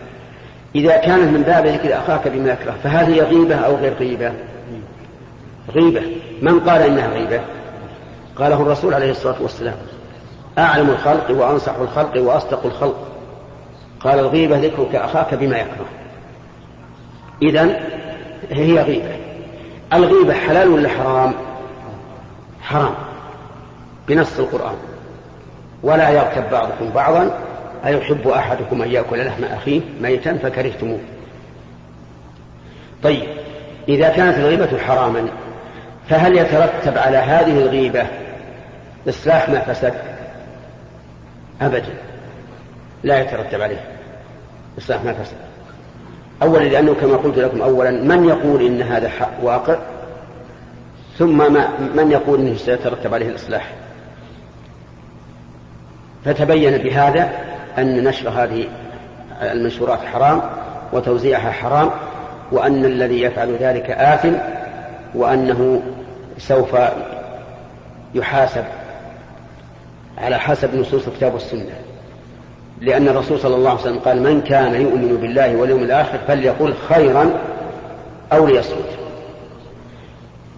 إذا 0.75 0.97
كانت 0.97 1.37
من 1.37 1.43
باب 1.43 1.67
ذكر 1.67 1.99
أخاك 1.99 2.29
بما 2.29 2.53
يكره 2.53 2.75
فهل 2.85 3.13
هي 3.13 3.21
غيبة 3.21 3.55
أو 3.55 3.77
غير 3.77 3.95
غيبة؟ 3.95 4.33
غيبة. 5.75 6.03
من 6.43 6.61
قال 6.61 6.83
إنها 6.83 7.09
غيبة؟ 7.09 7.41
قاله 8.37 8.63
الرسول 8.63 8.95
عليه 8.95 9.11
الصلاة 9.11 9.43
والسلام 9.43 9.75
أعلم 10.59 10.91
الخلق 10.91 11.31
وأنصح 11.31 11.75
الخلق 11.75 12.23
وأصدق 12.23 12.67
الخلق. 12.67 13.09
قال 14.01 14.19
الغيبة 14.19 14.59
ذكرك 14.59 14.95
أخاك 14.95 15.35
بما 15.35 15.59
يكره 15.59 15.87
إذا 17.43 17.81
هي 18.51 18.83
غيبة. 18.83 19.17
الغيبة 19.93 20.35
حلال 20.35 20.69
ولا 20.69 20.89
حرام؟ 20.89 21.35
حرام. 22.63 22.95
بنص 24.09 24.39
القرآن. 24.39 24.77
ولا 25.83 26.11
يغتب 26.11 26.51
بعضكم 26.51 26.91
بعضا. 26.95 27.31
أيحب 27.87 28.29
أحدكم 28.29 28.83
أن 28.83 28.91
يأكل 28.91 29.27
لحم 29.27 29.45
أخيه 29.45 29.81
ميتا 30.01 30.35
فكرهتموه. 30.35 31.01
طيب 33.03 33.29
إذا 33.89 34.09
كانت 34.09 34.39
الغيبة 34.39 34.79
حراما 34.79 35.29
فهل 36.09 36.39
يترتب 36.39 36.99
على 36.99 37.17
هذه 37.17 37.59
الغيبة 37.59 38.07
إصلاح 39.09 39.49
ما 39.49 39.61
فسد؟ 39.61 39.95
أبدا 41.61 41.95
لا 43.05 43.21
يترتب 43.21 43.61
عليه 43.61 43.81
إصلاح 44.79 45.05
ما 45.05 45.13
فسد. 45.13 45.37
أولا 46.43 46.65
لأنه 46.65 46.95
كما 46.95 47.17
قلت 47.17 47.39
لكم 47.39 47.63
أولا 47.63 47.91
من 47.91 48.25
يقول 48.25 48.67
إن 48.67 48.83
هذا 48.83 49.09
حق 49.09 49.33
واقع؟ 49.43 49.77
ثم 51.19 51.53
ما 51.53 51.69
من 51.95 52.11
يقول 52.11 52.41
إنه 52.41 52.57
سيترتب 52.57 53.15
عليه 53.15 53.29
الإصلاح؟ 53.29 53.73
فتبين 56.25 56.79
بهذا 56.79 57.52
أن 57.79 58.05
نشر 58.05 58.29
هذه 58.29 58.65
المنشورات 59.43 59.99
حرام 60.13 60.43
وتوزيعها 60.93 61.51
حرام 61.51 61.91
وأن 62.53 62.85
الذي 62.85 63.23
يفعل 63.23 63.57
ذلك 63.61 63.91
آثم 63.91 64.33
وأنه 65.15 65.83
سوف 66.39 66.77
يحاسب 68.15 68.65
على 70.19 70.39
حسب 70.39 70.75
نصوص 70.75 71.07
الكتاب 71.07 71.35
والسنة. 71.35 71.75
لأن 72.81 73.09
الرسول 73.09 73.39
صلى 73.39 73.57
الله 73.57 73.71
عليه 73.71 73.81
وسلم 73.81 73.99
قال 73.99 74.23
من 74.23 74.41
كان 74.41 74.75
يؤمن 74.81 75.19
بالله 75.21 75.57
واليوم 75.57 75.83
الآخر 75.83 76.19
فليقل 76.29 76.75
خيرا 76.89 77.31
أو 78.33 78.47
ليصمت. 78.47 78.99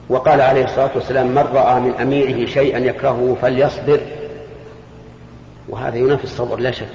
وقال 0.08 0.40
عليه 0.40 0.64
الصلاة 0.64 0.90
والسلام 0.94 1.26
من 1.26 1.48
رأى 1.54 1.80
من 1.80 1.94
أميره 2.00 2.46
شيئا 2.46 2.78
يكرهه 2.78 3.36
فليصبر. 3.42 4.00
وهذا 5.68 5.96
ينافي 5.96 6.24
الصبر 6.24 6.56
لا 6.56 6.70
شك. 6.70 6.86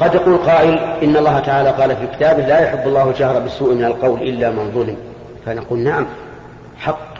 قد 0.00 0.14
يقول 0.14 0.36
قائل 0.36 0.78
إن 0.78 1.16
الله 1.16 1.40
تعالى 1.40 1.70
قال 1.70 1.96
في 1.96 2.06
كتابه 2.16 2.46
لا 2.46 2.60
يحب 2.60 2.88
الله 2.88 3.10
الجهر 3.10 3.38
بالسوء 3.38 3.74
من 3.74 3.84
القول 3.84 4.22
إلا 4.22 4.50
من 4.50 4.70
ظلم. 4.74 4.96
فنقول 5.46 5.78
نعم 5.78 6.06
حق. 6.78 7.10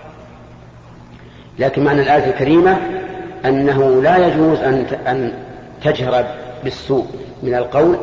لكن 1.58 1.84
معنى 1.84 2.02
الآية 2.02 2.30
الكريمة 2.30 2.76
أنه 3.44 4.02
لا 4.02 4.26
يجوز 4.26 4.58
أن 4.58 4.86
أن 5.06 5.32
تجهر 5.84 6.24
بالسوء 6.64 7.06
من 7.42 7.54
القول 7.54 7.96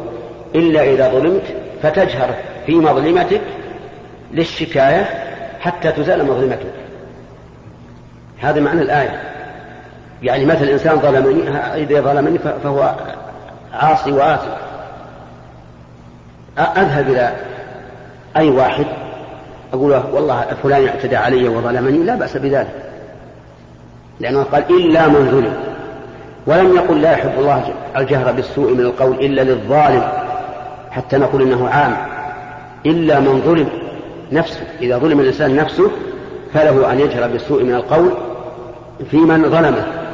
إلا 0.56 0.84
إذا 0.84 1.10
ظلمت 1.10 1.44
فتجهر 1.84 2.36
في 2.66 2.76
مظلمتك 2.76 3.42
للشكاية 4.32 5.06
حتى 5.60 5.92
تزال 5.92 6.26
مظلمتك. 6.26 6.74
هذا 8.40 8.62
معنى 8.62 8.82
الآية. 8.82 9.37
يعني 10.24 10.46
مثل 10.46 10.64
الإنسان 10.64 11.00
ظلمني 11.00 11.50
إذا 11.76 12.02
ظلمني 12.02 12.40
فهو 12.64 12.96
عاصي 13.74 14.12
وآثم 14.12 14.50
أذهب 16.58 17.10
إلى 17.10 17.36
أي 18.38 18.50
واحد؟ 18.50 18.86
أقول 19.74 19.92
له 19.92 20.04
والله 20.14 20.46
فلان 20.64 20.88
اعتدى 20.88 21.16
علي 21.16 21.48
وظلمني 21.48 21.98
لا 21.98 22.16
بأس 22.16 22.38
بذلك. 22.38 22.74
لأنه 24.20 24.44
قال 24.44 24.64
إلا 24.70 25.08
من 25.08 25.32
ظلم. 25.32 25.54
ولم 26.48 26.76
يقل 26.76 27.02
لا 27.02 27.12
يحب 27.12 27.40
الله 27.40 27.74
الجهر 27.98 28.32
بالسوء 28.32 28.74
من 28.74 28.80
القول 28.80 29.16
إلا 29.16 29.42
للظالم 29.42 30.04
حتى 30.92 31.18
نقول 31.18 31.42
إنه 31.42 31.70
عام. 31.70 31.98
إلا 32.86 33.20
من 33.20 33.42
ظلم 33.46 33.70
نفسه. 34.32 34.64
إذا 34.82 34.98
ظلم 34.98 35.20
الإنسان 35.20 35.56
نفسه 35.56 35.92
فله 36.54 36.92
أن 36.92 37.00
يجهر 37.00 37.28
بالسوء 37.28 37.64
من 37.64 37.74
القول 37.74 38.12
في 39.12 39.18
من 39.18 39.50
ظلمه. 39.50 40.07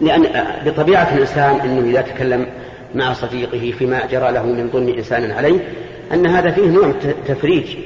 لأن 0.00 0.26
بطبيعة 0.66 1.14
الإنسان 1.14 1.60
أنه 1.60 1.90
إذا 1.90 2.00
تكلم 2.00 2.46
مع 2.94 3.12
صديقه 3.12 3.74
فيما 3.78 4.06
جرى 4.06 4.32
له 4.32 4.42
من 4.42 4.70
ظلم 4.72 4.88
إنسان 4.88 5.30
عليه 5.30 5.58
أن 6.12 6.26
هذا 6.26 6.50
فيه 6.50 6.66
نوع 6.66 6.92
تفريج 7.28 7.76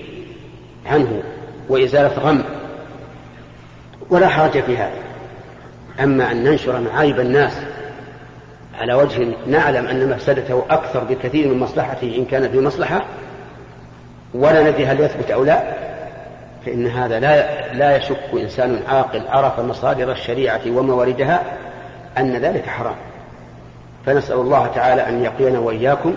عنه 0.87 1.23
وإزالة 1.69 2.19
غم. 2.19 2.43
ولا 4.11 4.29
حرج 4.29 4.63
في 4.63 4.77
هذا. 4.77 5.01
أما 6.03 6.33
أن 6.33 6.45
ننشر 6.45 6.81
معايب 6.81 7.21
الناس 7.21 7.53
على 8.81 8.95
وجه 8.95 9.27
نعلم 9.47 9.87
أن 9.87 10.09
مفسدته 10.09 10.65
أكثر 10.71 11.05
بكثير 11.05 11.49
من 11.49 11.59
مصلحته 11.59 12.17
إن 12.17 12.25
كان 12.25 12.49
في 12.49 12.61
مصلحة 12.61 13.05
ولا 14.35 14.71
ندري 14.71 14.87
هل 14.87 15.01
يثبت 15.01 15.31
أو 15.31 15.45
لا 15.45 15.63
فإن 16.67 16.87
هذا 16.87 17.21
لا 17.21 17.73
لا 17.73 17.97
يشك 17.97 18.21
إنسان 18.35 18.81
عاقل 18.89 19.23
عرف 19.29 19.61
مصادر 19.61 20.13
الشريعة 20.13 20.61
ومواردها 20.67 21.43
أن 22.19 22.37
ذلك 22.37 22.67
حرام. 22.67 22.97
فنسأل 24.07 24.37
الله 24.37 24.67
تعالى 24.67 25.09
أن 25.09 25.23
يقينا 25.23 25.59
وإياكم 25.59 26.15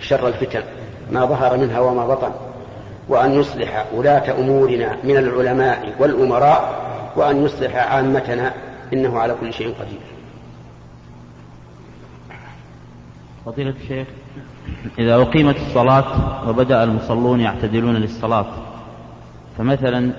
شر 0.00 0.28
الفتن 0.28 0.62
ما 1.10 1.24
ظهر 1.24 1.56
منها 1.56 1.80
وما 1.80 2.06
بطن 2.06 2.30
وأن 3.08 3.32
يصلح 3.32 3.86
ولاة 3.94 4.40
أمورنا 4.40 4.96
من 5.04 5.16
العلماء 5.16 5.94
والأمراء 5.98 6.84
وأن 7.16 7.44
يصلح 7.44 7.76
عامتنا 7.76 8.52
إنه 8.92 9.18
على 9.18 9.34
كل 9.40 9.52
شيء 9.52 9.74
قدير. 9.80 10.00
فضيلة 13.46 13.74
الشيخ 13.82 14.08
إذا 14.98 15.14
أقيمت 15.14 15.56
الصلاة 15.56 16.04
وبدأ 16.48 16.84
المصلون 16.84 17.40
يعتدلون 17.40 17.94
للصلاة 17.96 18.46
فمثلا 19.58 20.12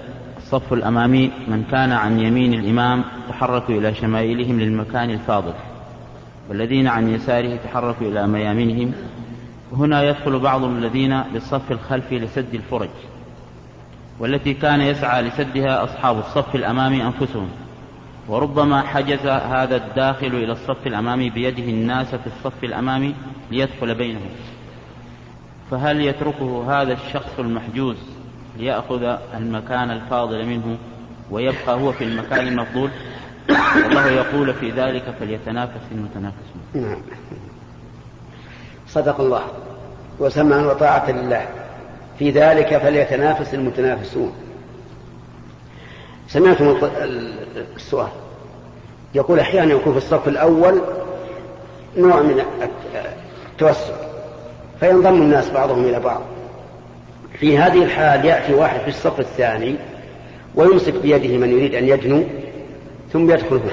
الصف 0.46 0.74
الأمامي 0.74 1.32
من 1.48 1.64
كان 1.72 1.92
عن 1.92 2.20
يمين 2.20 2.54
الإمام 2.54 3.04
تحركوا 3.30 3.76
إلى 3.76 3.96
شمائلهم 3.96 4.60
للمكان 4.60 5.10
الفاضل 5.10 5.54
والذين 6.50 6.88
عن 6.88 7.10
يساره 7.10 7.56
تحركوا 7.56 8.08
إلى 8.08 8.28
ميامنهم 8.28 8.92
هنا 9.74 10.04
يدخل 10.04 10.40
بعض 10.40 10.64
الذين 10.64 11.22
للصف 11.34 11.72
الخلفي 11.72 12.20
لسد 12.20 12.54
الفرج 12.54 12.90
والتي 14.20 14.54
كان 14.54 14.82
يسعى 14.82 15.22
لسدها 15.22 15.84
أصحاب 15.84 16.20
الصف 16.20 16.56
الأمامي 16.56 17.04
أنفسهم. 17.04 17.50
وربما 18.28 18.82
حجز 18.82 19.28
هذا 19.28 19.76
الداخل 19.76 20.28
إلى 20.28 20.52
الصف 20.52 20.88
الأمامي 20.88 21.30
بيده 21.30 21.64
الناس 21.64 22.16
في 22.16 22.28
الصف 22.28 22.64
الأمامي 22.64 23.16
ليدخل 23.52 23.96
بينهم. 23.96 24.30
فهل 25.72 26.02
يتركه 26.02 26.82
هذا 26.82 26.94
الشخص 26.94 27.40
المحجوز 27.40 28.14
ليأخذ 28.58 29.18
المكان 29.38 29.91
الفاضل 29.91 30.46
منه 30.46 30.78
ويبقى 31.32 31.76
هو 31.82 31.91
في 31.91 32.04
المكان 32.04 32.48
المفضول. 32.48 32.89
والله 33.84 34.08
يقول 34.08 34.54
في 34.54 34.72
ذلك 34.72 35.04
فليتنافس 35.20 35.82
المتنافسون 35.91 36.62
نعم. 36.74 37.02
صدق 38.88 39.22
الله. 39.22 39.44
وسمعا 40.20 40.60
وطاعة 40.60 41.12
لله. 41.12 41.48
في 42.20 42.32
ذلك 42.32 42.78
فليتنافس 42.78 43.54
المتنافسون. 43.54 44.34
سمعتم 46.28 46.78
السؤال. 47.76 48.08
يقول 49.15 49.39
أحيانا 49.39 49.74
يكون 49.74 49.91
في 49.94 49.98
الصف 49.98 50.28
الأول 50.28 50.82
نوع 51.98 52.22
من 52.22 52.44
التوسع 53.52 53.96
فينضم 54.80 55.22
الناس 55.22 55.50
بعضهم 55.50 55.84
إلى 55.84 56.00
بعض. 56.00 56.22
في 57.39 57.58
هذه 57.58 57.84
الحال 57.84 58.26
يأتي 58.26 58.54
واحد 58.54 58.80
في 58.80 58.88
الصف 58.88 59.19
الثاني 59.19 59.76
ويمسك 60.56 60.93
بيده 60.93 61.38
من 61.38 61.52
يريد 61.52 61.76
أن 61.76 61.88
يدنو 61.88 62.24
ثم 63.13 63.32
يدخل 63.32 63.56
هو. 63.56 63.69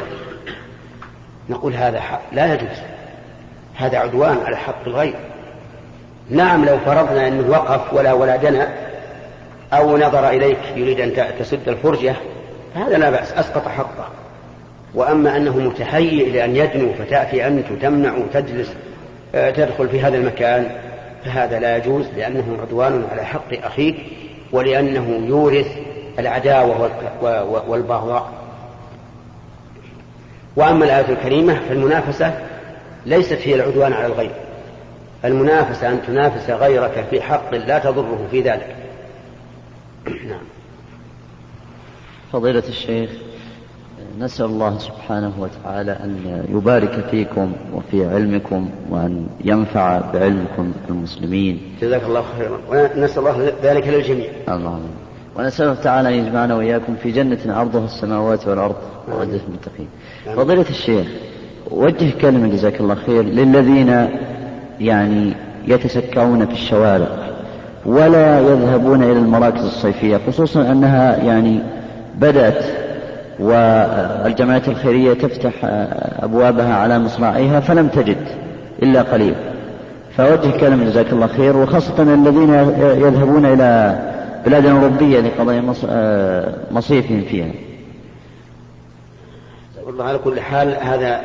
نقول 1.50 1.74
هذا 1.74 2.00
حق 2.00 2.22
لا 2.32 2.54
يجوز. 2.54 2.78
هذا 3.74 3.98
عدوان 3.98 4.38
على 4.46 4.56
حق 4.56 4.86
الغير. 4.86 5.14
نعم 6.30 6.64
لو 6.64 6.78
فرضنا 6.78 7.28
أنه 7.28 7.50
وقف 7.50 7.94
ولا 7.94 8.12
ولا 8.12 8.36
دنا 8.36 8.68
أو 9.72 9.96
نظر 9.98 10.28
إليك 10.28 10.58
يريد 10.76 11.00
أن 11.00 11.34
تسد 11.38 11.68
الفرجة 11.68 12.14
فهذا 12.74 12.98
لا 12.98 13.10
بأس 13.10 13.32
أسقط 13.32 13.68
حقه. 13.68 14.08
وأما 14.94 15.36
أنه 15.36 15.58
متهيئ 15.58 16.30
لأن 16.30 16.56
يدنو 16.56 16.92
فتأتي 16.92 17.46
أنت 17.46 17.70
وتمنع 17.70 18.12
وتجلس 18.16 18.74
آه، 19.34 19.50
تدخل 19.50 19.88
في 19.88 20.00
هذا 20.00 20.16
المكان 20.16 20.70
فهذا 21.24 21.58
لا 21.58 21.76
يجوز 21.76 22.06
لأنه 22.16 22.58
عدوان 22.62 23.06
على 23.10 23.24
حق 23.24 23.64
أخيك 23.64 23.96
ولأنه 24.52 25.26
يورث 25.26 25.66
العداوة 26.18 26.90
والبغضاء. 27.68 28.32
وأما 30.56 30.84
الآية 30.84 31.08
الكريمة 31.08 31.60
فالمنافسة 31.68 32.38
ليست 33.06 33.38
هي 33.42 33.54
العدوان 33.54 33.92
على 33.92 34.06
الغير. 34.06 34.34
المنافسة 35.24 35.88
أن 35.88 36.02
تنافس 36.06 36.50
غيرك 36.50 37.06
في 37.10 37.22
حق 37.22 37.54
لا 37.54 37.78
تضره 37.78 38.28
في 38.30 38.40
ذلك. 38.40 38.76
نعم. 40.28 40.42
فضيلة 42.32 42.62
الشيخ 42.68 43.10
نسأل 44.18 44.44
الله 44.44 44.78
سبحانه 44.78 45.32
وتعالى 45.38 45.92
أن 45.92 46.44
يبارك 46.48 47.04
فيكم 47.10 47.52
وفي 47.74 48.06
علمكم 48.06 48.68
وأن 48.90 49.26
ينفع 49.44 50.00
بعلمكم 50.12 50.72
المسلمين. 50.88 51.60
جزاك 51.82 52.02
الله 52.04 52.24
خيرا. 52.38 52.58
ونسأل 52.70 53.18
الله 53.18 53.52
ذلك 53.62 53.88
للجميع. 53.88 54.26
اللهم 54.48 54.82
ونسأل 55.36 55.80
تعالى 55.80 56.08
أن 56.08 56.26
يجمعنا 56.26 56.54
وإياكم 56.54 56.94
في 57.02 57.10
جنة 57.10 57.38
عرضها 57.46 57.84
السماوات 57.84 58.48
والأرض 58.48 58.76
وعدة 59.08 59.40
المتقين. 59.48 59.88
فضيلة 60.36 60.66
الشيخ 60.70 61.06
وجه 61.70 62.10
كلمة 62.20 62.48
جزاك 62.48 62.80
الله 62.80 62.94
خير 62.94 63.22
للذين 63.22 64.08
يعني 64.80 65.32
يتسكعون 65.66 66.46
في 66.46 66.52
الشوارع 66.52 67.08
ولا 67.86 68.40
يذهبون 68.40 69.02
إلى 69.02 69.12
المراكز 69.12 69.64
الصيفية 69.64 70.20
خصوصا 70.26 70.72
أنها 70.72 71.16
يعني 71.16 71.60
بدأت 72.14 72.64
والجمعيات 73.38 74.68
الخيرية 74.68 75.14
تفتح 75.14 75.52
أبوابها 76.22 76.74
على 76.74 76.98
مصراعيها 76.98 77.60
فلم 77.60 77.88
تجد 77.88 78.26
إلا 78.82 79.02
قليل. 79.02 79.34
فوجه 80.16 80.50
كلمة 80.60 80.84
جزاك 80.84 81.12
الله 81.12 81.26
خير 81.26 81.56
وخاصة 81.56 82.02
الذين 82.02 82.54
يذهبون 82.78 83.46
إلى 83.46 83.98
بلاد 84.46 84.66
أوروبية 84.66 85.20
لقضاء 85.20 85.62
مصيفهم 86.70 87.24
فيها. 87.30 87.50
والله 89.86 90.04
على 90.04 90.18
كل 90.18 90.40
حال 90.40 90.76
هذا 90.80 91.20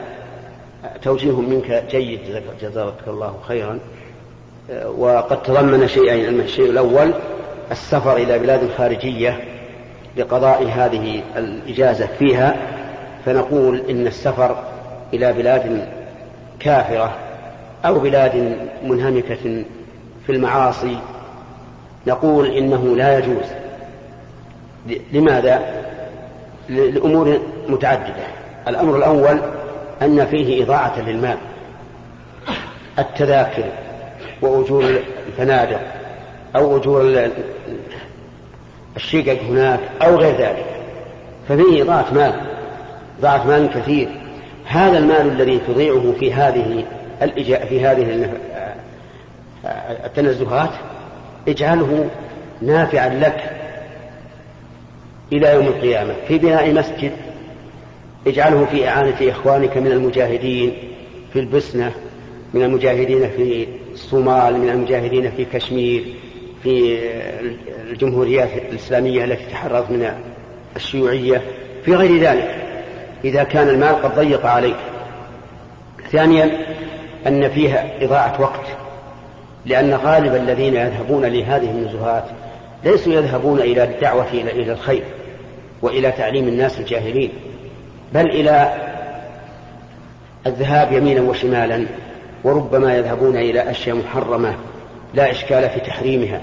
توجيه 1.01 1.41
منك 1.41 1.83
جيد 1.91 2.19
جزاك 2.61 2.93
الله 3.07 3.33
خيرا. 3.47 3.79
وقد 4.97 5.43
تضمن 5.43 5.87
شيئين 5.87 6.39
الشيء 6.39 6.69
الأول 6.69 7.13
السفر 7.71 8.17
إلى 8.17 8.39
بلاد 8.39 8.69
خارجية. 8.77 9.39
لقضاء 10.17 10.63
هذه 10.63 11.21
الإجازة 11.37 12.07
فيها 12.19 12.55
فنقول 13.25 13.81
إن 13.89 14.07
السفر 14.07 14.63
إلى 15.13 15.33
بلاد 15.33 15.87
كافرة 16.59 17.15
أو 17.85 17.99
بلاد 17.99 18.57
منهمكة 18.83 19.63
في 20.25 20.31
المعاصي 20.31 20.97
نقول 22.07 22.45
إنه 22.47 22.95
لا 22.95 23.17
يجوز 23.17 23.45
لماذا؟ 25.11 25.61
لأمور 26.69 27.39
متعددة 27.67 28.27
الأمر 28.67 28.97
الأول 28.97 29.39
أن 30.01 30.25
فيه 30.25 30.63
إضاعة 30.63 31.01
للمال 31.01 31.37
التذاكر 32.99 33.63
وأجور 34.41 34.99
الفنادق 35.27 35.81
أو 36.55 36.77
أجور 36.77 37.29
الشقق 38.97 39.41
هناك 39.49 39.79
أو 40.01 40.15
غير 40.15 40.35
ذلك. 40.35 40.65
ففيه 41.49 41.83
إضاعة 41.83 42.13
مال 42.13 42.33
إضاعة 43.19 43.47
مال 43.47 43.69
كثير. 43.69 44.09
هذا 44.65 44.97
المال 44.97 45.27
الذي 45.27 45.59
تضيعه 45.67 46.13
في 46.19 46.33
هذه 46.33 46.85
في 47.69 47.85
هذه 47.85 48.29
التنزهات 50.05 50.69
اجعله 51.47 52.09
نافعا 52.61 53.09
لك 53.09 53.51
إلى 55.33 55.53
يوم 55.53 55.67
القيامة. 55.67 56.13
في 56.27 56.37
بناء 56.37 56.73
مسجد 56.73 57.11
اجعله 58.27 58.65
في 58.65 58.87
إعانة 58.87 59.15
إخوانك 59.21 59.77
من 59.77 59.91
المجاهدين 59.91 60.73
في 61.33 61.39
البسنة 61.39 61.91
من 62.53 62.63
المجاهدين 62.63 63.29
في 63.37 63.67
الصومال 63.93 64.59
من 64.59 64.69
المجاهدين 64.69 65.31
في 65.31 65.45
كشمير 65.45 66.03
في 66.63 66.99
الجمهوريات 67.91 68.49
الإسلامية 68.69 69.23
التي 69.23 69.45
تحررت 69.45 69.91
من 69.91 70.11
الشيوعية 70.75 71.41
في 71.85 71.95
غير 71.95 72.21
ذلك 72.21 72.55
إذا 73.23 73.43
كان 73.43 73.69
المال 73.69 74.01
قد 74.01 74.15
ضيق 74.15 74.45
عليك. 74.45 74.75
ثانيا 76.11 76.49
أن 77.27 77.49
فيها 77.49 77.85
إضاعة 78.01 78.41
وقت 78.41 78.65
لأن 79.65 79.93
غالب 79.93 80.35
الذين 80.35 80.75
يذهبون 80.75 81.25
لهذه 81.25 81.71
النزهات 81.71 82.23
ليسوا 82.83 83.13
يذهبون 83.13 83.59
إلى 83.59 83.83
الدعوة 83.83 84.27
إلى 84.33 84.71
الخير 84.71 85.03
وإلى 85.81 86.11
تعليم 86.11 86.47
الناس 86.47 86.79
الجاهلين 86.79 87.31
بل 88.13 88.29
إلى 88.29 88.73
الذهاب 90.47 90.91
يمينا 90.91 91.21
وشمالا 91.21 91.85
وربما 92.43 92.97
يذهبون 92.97 93.37
إلى 93.37 93.71
أشياء 93.71 93.95
محرمة 93.95 94.55
لا 95.13 95.31
إشكال 95.31 95.69
في 95.69 95.79
تحريمها 95.79 96.41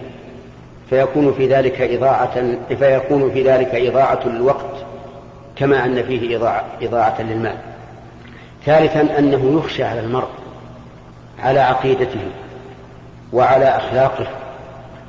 فيكون 0.90 1.32
في 1.32 1.46
ذلك 1.46 1.80
إضاعة 1.80 2.56
فيكون 2.78 3.30
في 3.30 3.42
ذلك 3.42 3.74
إضاعة 3.74 4.20
للوقت 4.26 4.84
كما 5.56 5.84
أن 5.84 6.02
فيه 6.02 6.36
إضاعة, 6.36 6.64
إضاعة 6.82 7.22
للمال. 7.22 7.56
ثالثا 8.66 9.18
أنه 9.18 9.58
يخشى 9.58 9.84
على 9.84 10.00
المرء 10.00 10.28
على 11.38 11.60
عقيدته 11.60 12.20
وعلى 13.32 13.64
أخلاقه 13.64 14.26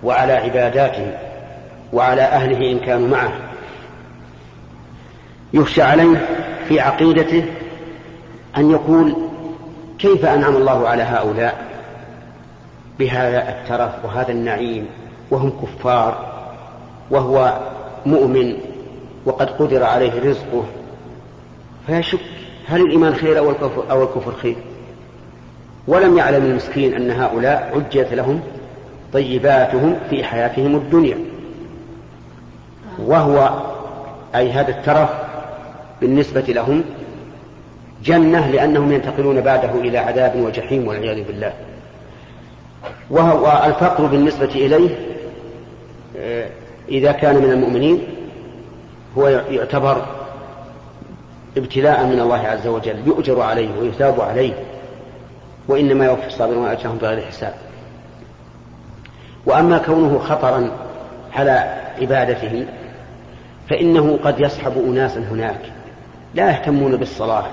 وعلى 0.03 0.33
عباداته 0.33 1.11
وعلى 1.93 2.21
أهله 2.21 2.71
إن 2.71 2.79
كانوا 2.79 3.07
معه. 3.07 3.31
يخشى 5.53 5.81
عليه 5.81 6.27
في 6.67 6.79
عقيدته 6.79 7.45
أن 8.57 8.71
يقول 8.71 9.15
كيف 9.99 10.25
أنعم 10.25 10.55
الله 10.55 10.87
على 10.87 11.03
هؤلاء؟ 11.03 11.74
بهذا 12.99 13.49
الترف 13.49 14.05
وهذا 14.05 14.31
النعيم 14.31 14.87
وهم 15.31 15.49
كفار 15.49 16.33
وهو 17.11 17.59
مؤمن 18.05 18.57
وقد 19.25 19.49
قدر 19.49 19.83
عليه 19.83 20.29
رزقه. 20.29 20.65
فيشك 21.87 22.19
هل 22.67 22.81
الإيمان 22.81 23.15
خير 23.15 23.37
أو 23.37 23.49
الكفر, 23.49 23.91
أو 23.91 24.03
الكفر 24.03 24.31
خير؟ 24.41 24.55
ولم 25.87 26.17
يعلم 26.17 26.45
المسكين 26.45 26.93
أن 26.93 27.11
هؤلاء 27.11 27.71
عجلت 27.75 28.13
لهم 28.13 28.41
طيباتهم 29.13 29.95
في 30.09 30.23
حياتهم 30.23 30.75
الدنيا. 30.75 31.17
وهو 32.99 33.49
أي 34.35 34.51
هذا 34.51 34.69
الترف 34.69 35.09
بالنسبة 36.01 36.41
لهم 36.41 36.83
جنة 38.03 38.49
لأنهم 38.49 38.91
ينتقلون 38.91 39.41
بعده 39.41 39.71
إلى 39.71 39.97
عذاب 39.97 40.35
وجحيم 40.35 40.87
والعياذ 40.87 41.23
بالله. 41.23 41.53
وهو 43.09 43.63
الفقر 43.65 44.05
بالنسبة 44.05 44.45
إليه 44.45 44.89
إذا 46.89 47.11
كان 47.11 47.35
من 47.35 47.51
المؤمنين 47.51 48.03
هو 49.17 49.27
يعتبر 49.27 50.05
ابتلاء 51.57 52.05
من 52.05 52.19
الله 52.19 52.47
عز 52.47 52.67
وجل 52.67 53.07
يؤجر 53.07 53.41
عليه 53.41 53.79
ويثاب 53.79 54.21
عليه 54.21 54.53
وإنما 55.67 56.05
يوفي 56.05 56.27
الصابرون 56.27 56.67
أجرهم 56.67 56.97
بغير 56.97 57.25
حساب. 57.25 57.53
وأما 59.45 59.77
كونه 59.77 60.19
خطرا 60.19 60.71
على 61.35 61.81
عبادته 62.01 62.65
فإنه 63.69 64.19
قد 64.23 64.39
يصحب 64.39 64.77
أناسا 64.77 65.19
هناك 65.19 65.61
لا 66.33 66.49
يهتمون 66.49 66.95
بالصلاة 66.95 67.45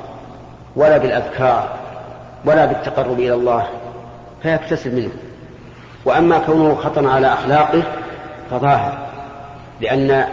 ولا 0.76 0.98
بالأذكار 0.98 1.68
ولا 2.44 2.66
بالتقرب 2.66 3.20
إلى 3.20 3.34
الله 3.34 3.66
فيكتسب 4.42 4.94
منه. 4.94 5.10
وأما 6.04 6.38
كونه 6.38 6.74
خطرا 6.74 7.10
على 7.10 7.32
أخلاقه 7.32 7.82
فظاهر 8.50 9.06
لأن 9.80 10.24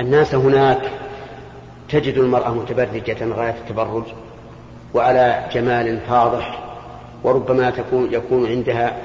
الناس 0.00 0.34
هناك 0.34 0.78
تجد 1.88 2.18
المرأة 2.18 2.54
متبرجة 2.54 3.16
غاية 3.34 3.54
التبرج 3.64 4.04
وعلى 4.94 5.44
جمال 5.52 6.00
فاضح 6.08 6.58
وربما 7.24 7.70
تكون 7.70 8.08
يكون 8.12 8.46
عندها 8.46 8.96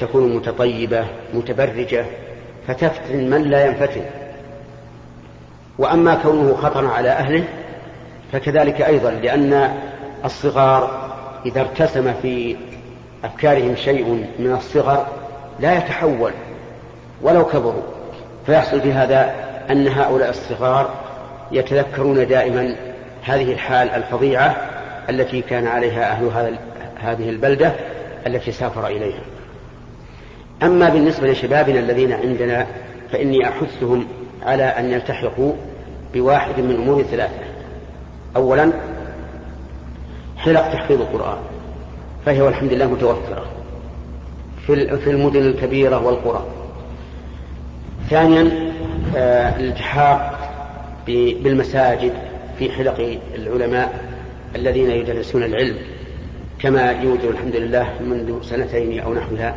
تكون 0.00 0.36
متطيبة 0.36 1.04
متبرجة 1.34 2.04
فتفتن 2.68 3.30
من 3.30 3.42
لا 3.42 3.66
ينفتن. 3.66 4.04
وأما 5.78 6.14
كونه 6.14 6.54
خطرا 6.54 6.88
على 6.88 7.08
أهله 7.08 7.44
فكذلك 8.32 8.82
أيضا 8.82 9.10
لأن 9.10 9.74
الصغار 10.24 11.10
إذا 11.46 11.60
ارتسم 11.60 12.12
في 12.22 12.56
أفكارهم 13.26 13.76
شيء 13.76 14.26
من 14.38 14.52
الصغر 14.52 15.06
لا 15.60 15.78
يتحول 15.78 16.32
ولو 17.22 17.44
كبروا. 17.44 17.82
فيحصل 18.46 18.80
في 18.80 18.92
هذا 18.92 19.34
أن 19.70 19.88
هؤلاء 19.88 20.30
الصغار 20.30 20.90
يتذكرون 21.52 22.26
دائما 22.26 22.76
هذه 23.22 23.52
الحال 23.52 23.90
الفظيعة 23.90 24.56
التي 25.10 25.42
كان 25.42 25.66
عليها 25.66 26.10
أهل 26.10 26.56
هذه 27.00 27.30
البلدة 27.30 27.72
التي 28.26 28.52
سافر 28.52 28.86
إليها. 28.86 29.20
أما 30.62 30.88
بالنسبة 30.88 31.28
لشبابنا 31.28 31.80
الذين 31.80 32.12
عندنا 32.12 32.66
فإني 33.12 33.48
أحثهم 33.48 34.06
على 34.42 34.64
أن 34.64 34.92
يلتحقوا 34.92 35.52
بواحد 36.14 36.60
من 36.60 36.74
أمور 36.74 37.02
ثلاثة 37.02 37.44
أولا 38.36 38.72
حلق 40.36 40.72
تحفيظ 40.72 41.00
القرآن. 41.00 41.55
فهي 42.26 42.42
والحمد 42.42 42.72
لله 42.72 42.86
متوفرة 42.86 43.44
في 44.66 45.10
المدن 45.10 45.40
الكبيرة 45.40 46.06
والقرى. 46.06 46.46
ثانيا 48.10 48.72
آه، 49.16 49.56
الالتحاق 49.56 50.38
بالمساجد 51.06 52.12
في 52.58 52.72
حلق 52.72 53.18
العلماء 53.34 54.04
الذين 54.56 54.90
يدرسون 54.90 55.42
العلم. 55.42 55.76
كما 56.58 56.90
يوجد 56.90 57.24
الحمد 57.24 57.56
لله 57.56 57.88
منذ 58.00 58.42
سنتين 58.42 59.00
أو 59.00 59.14
نحوها 59.14 59.56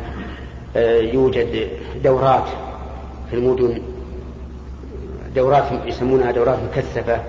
آه، 0.76 1.00
يوجد 1.00 1.68
دورات 2.04 2.48
في 3.30 3.36
المدن 3.36 3.82
دورات 5.36 5.64
يسمونها 5.86 6.30
دورات 6.30 6.58
مكثفة 6.72 7.20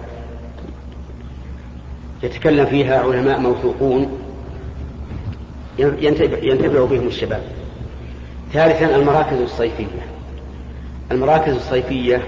يتكلم 2.24 2.66
فيها 2.66 3.00
علماء 3.00 3.40
موثوقون. 3.40 4.21
ينتفع 5.80 6.86
بهم 6.86 7.08
الشباب. 7.08 7.42
ثالثا 8.54 8.96
المراكز 8.96 9.38
الصيفية. 9.38 10.02
المراكز 11.12 11.54
الصيفية 11.54 12.22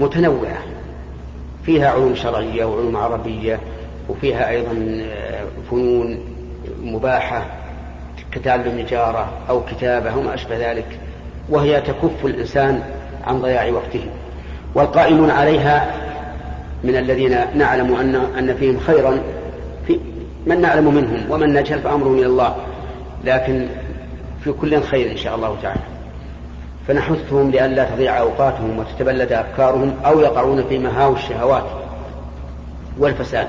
متنوعة. 0.00 0.58
فيها 1.66 1.90
علوم 1.90 2.14
شرعية 2.14 2.64
وعلوم 2.64 2.96
عربية 2.96 3.60
وفيها 4.08 4.50
أيضا 4.50 5.02
آه، 5.02 5.44
فنون 5.70 6.18
مباحة 6.82 7.46
كتعلم 8.32 8.78
نجارة 8.78 9.32
أو 9.48 9.64
كتابة 9.64 10.16
وما 10.16 10.34
أشبه 10.34 10.72
ذلك 10.72 10.98
وهي 11.48 11.80
تكف 11.80 12.26
الإنسان 12.26 12.82
عن 13.26 13.40
ضياع 13.40 13.70
وقته. 13.70 14.06
والقائمون 14.74 15.30
عليها 15.30 15.94
من 16.84 16.96
الذين 16.96 17.36
نعلم 17.54 17.94
أن 17.94 18.14
أن 18.14 18.54
فيهم 18.54 18.78
خيرا 18.78 19.18
من 20.46 20.60
نعلم 20.60 20.94
منهم 20.94 21.30
ومن 21.30 21.52
نجهل 21.52 21.80
فأمره 21.80 22.14
إلى 22.14 22.26
الله. 22.26 22.56
لكن 23.24 23.68
في 24.44 24.52
كل 24.52 24.82
خير 24.82 25.10
إن 25.10 25.16
شاء 25.16 25.34
الله 25.34 25.56
تعالى. 25.62 25.80
فنحثهم 26.88 27.50
لئلا 27.50 27.84
تضيع 27.84 28.18
أوقاتهم 28.18 28.78
وتتبلد 28.78 29.32
أفكارهم 29.32 29.94
أو 30.06 30.20
يقعون 30.20 30.64
في 30.68 30.78
مهاوي 30.78 31.16
الشهوات 31.16 31.64
والفساد. 32.98 33.48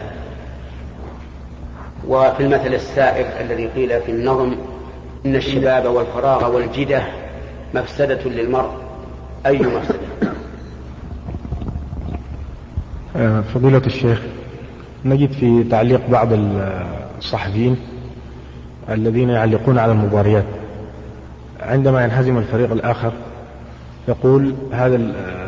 وفي 2.08 2.44
المثل 2.44 2.74
السائر 2.74 3.26
الذي 3.42 3.68
قيل 3.68 4.02
في 4.02 4.12
النظم 4.12 4.56
إن 5.26 5.36
الشباب 5.36 5.86
والفراغ 5.86 6.56
والجدة 6.56 7.04
مفسدة 7.74 8.30
للمرء. 8.30 8.72
أي 9.46 9.58
مفسدة؟ 9.58 10.34
آه، 13.16 13.42
فضيلة 13.42 13.82
الشيخ 13.86 14.22
نجد 15.06 15.32
في 15.32 15.64
تعليق 15.64 16.02
بعض 16.10 16.28
الصحفيين 17.18 17.78
الذين 18.90 19.30
يعلقون 19.30 19.78
على 19.78 19.92
المباريات. 19.92 20.46
عندما 21.62 22.04
ينهزم 22.04 22.38
الفريق 22.38 22.72
الآخر 22.72 23.12
يقول 24.08 24.54
هذا 24.72 24.96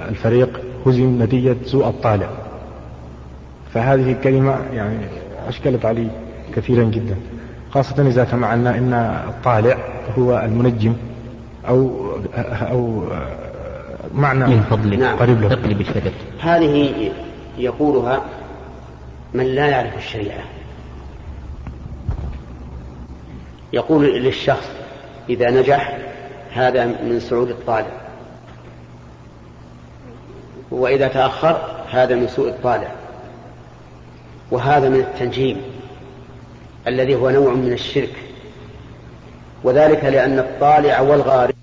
الفريق 0.10 0.62
هزم 0.86 1.24
نتيجة 1.24 1.56
سوء 1.66 1.88
الطالع. 1.88 2.28
فهذه 3.74 4.12
الكلمة 4.12 4.58
يعني 4.74 4.98
أشكلت 5.48 5.86
علي 5.86 6.08
كثيرا 6.56 6.84
جدا 6.84 7.16
خاصة 7.72 8.08
إذا 8.08 8.26
سمعنا 8.26 8.78
أن 8.78 8.94
الطالع 9.28 9.78
هو 10.18 10.42
المنجم 10.46 10.94
أو 11.68 11.92
أو 12.62 13.04
معنى 14.14 14.46
من 14.46 14.62
فضلك. 14.70 15.00
نعم. 15.00 15.18
قريب 15.18 15.42
له. 15.42 15.50
تقلب 15.50 15.86
هذه 16.40 16.94
يقولها 17.58 18.22
من 19.36 19.46
لا 19.46 19.68
يعرف 19.68 19.98
الشريعة. 19.98 20.44
يقول 23.74 24.06
للشخص 24.06 24.68
إذا 25.30 25.50
نجح 25.50 25.98
هذا 26.54 26.86
من 26.86 27.20
سعود 27.20 27.50
الطالع. 27.50 28.02
وإذا 30.72 31.08
تأخر 31.08 31.84
هذا 31.92 32.16
من 32.16 32.28
سوء 32.28 32.50
الطالع. 32.50 32.92
وهذا 34.52 34.90
من 34.90 35.00
التنجيم 35.00 35.62
الذي 36.88 37.16
هو 37.16 37.30
نوع 37.30 37.54
من 37.54 37.74
الشرك. 37.74 38.16
وذلك 39.64 40.04
لأن 40.04 40.40
الطالع 40.40 41.00
والغارب 41.00 41.56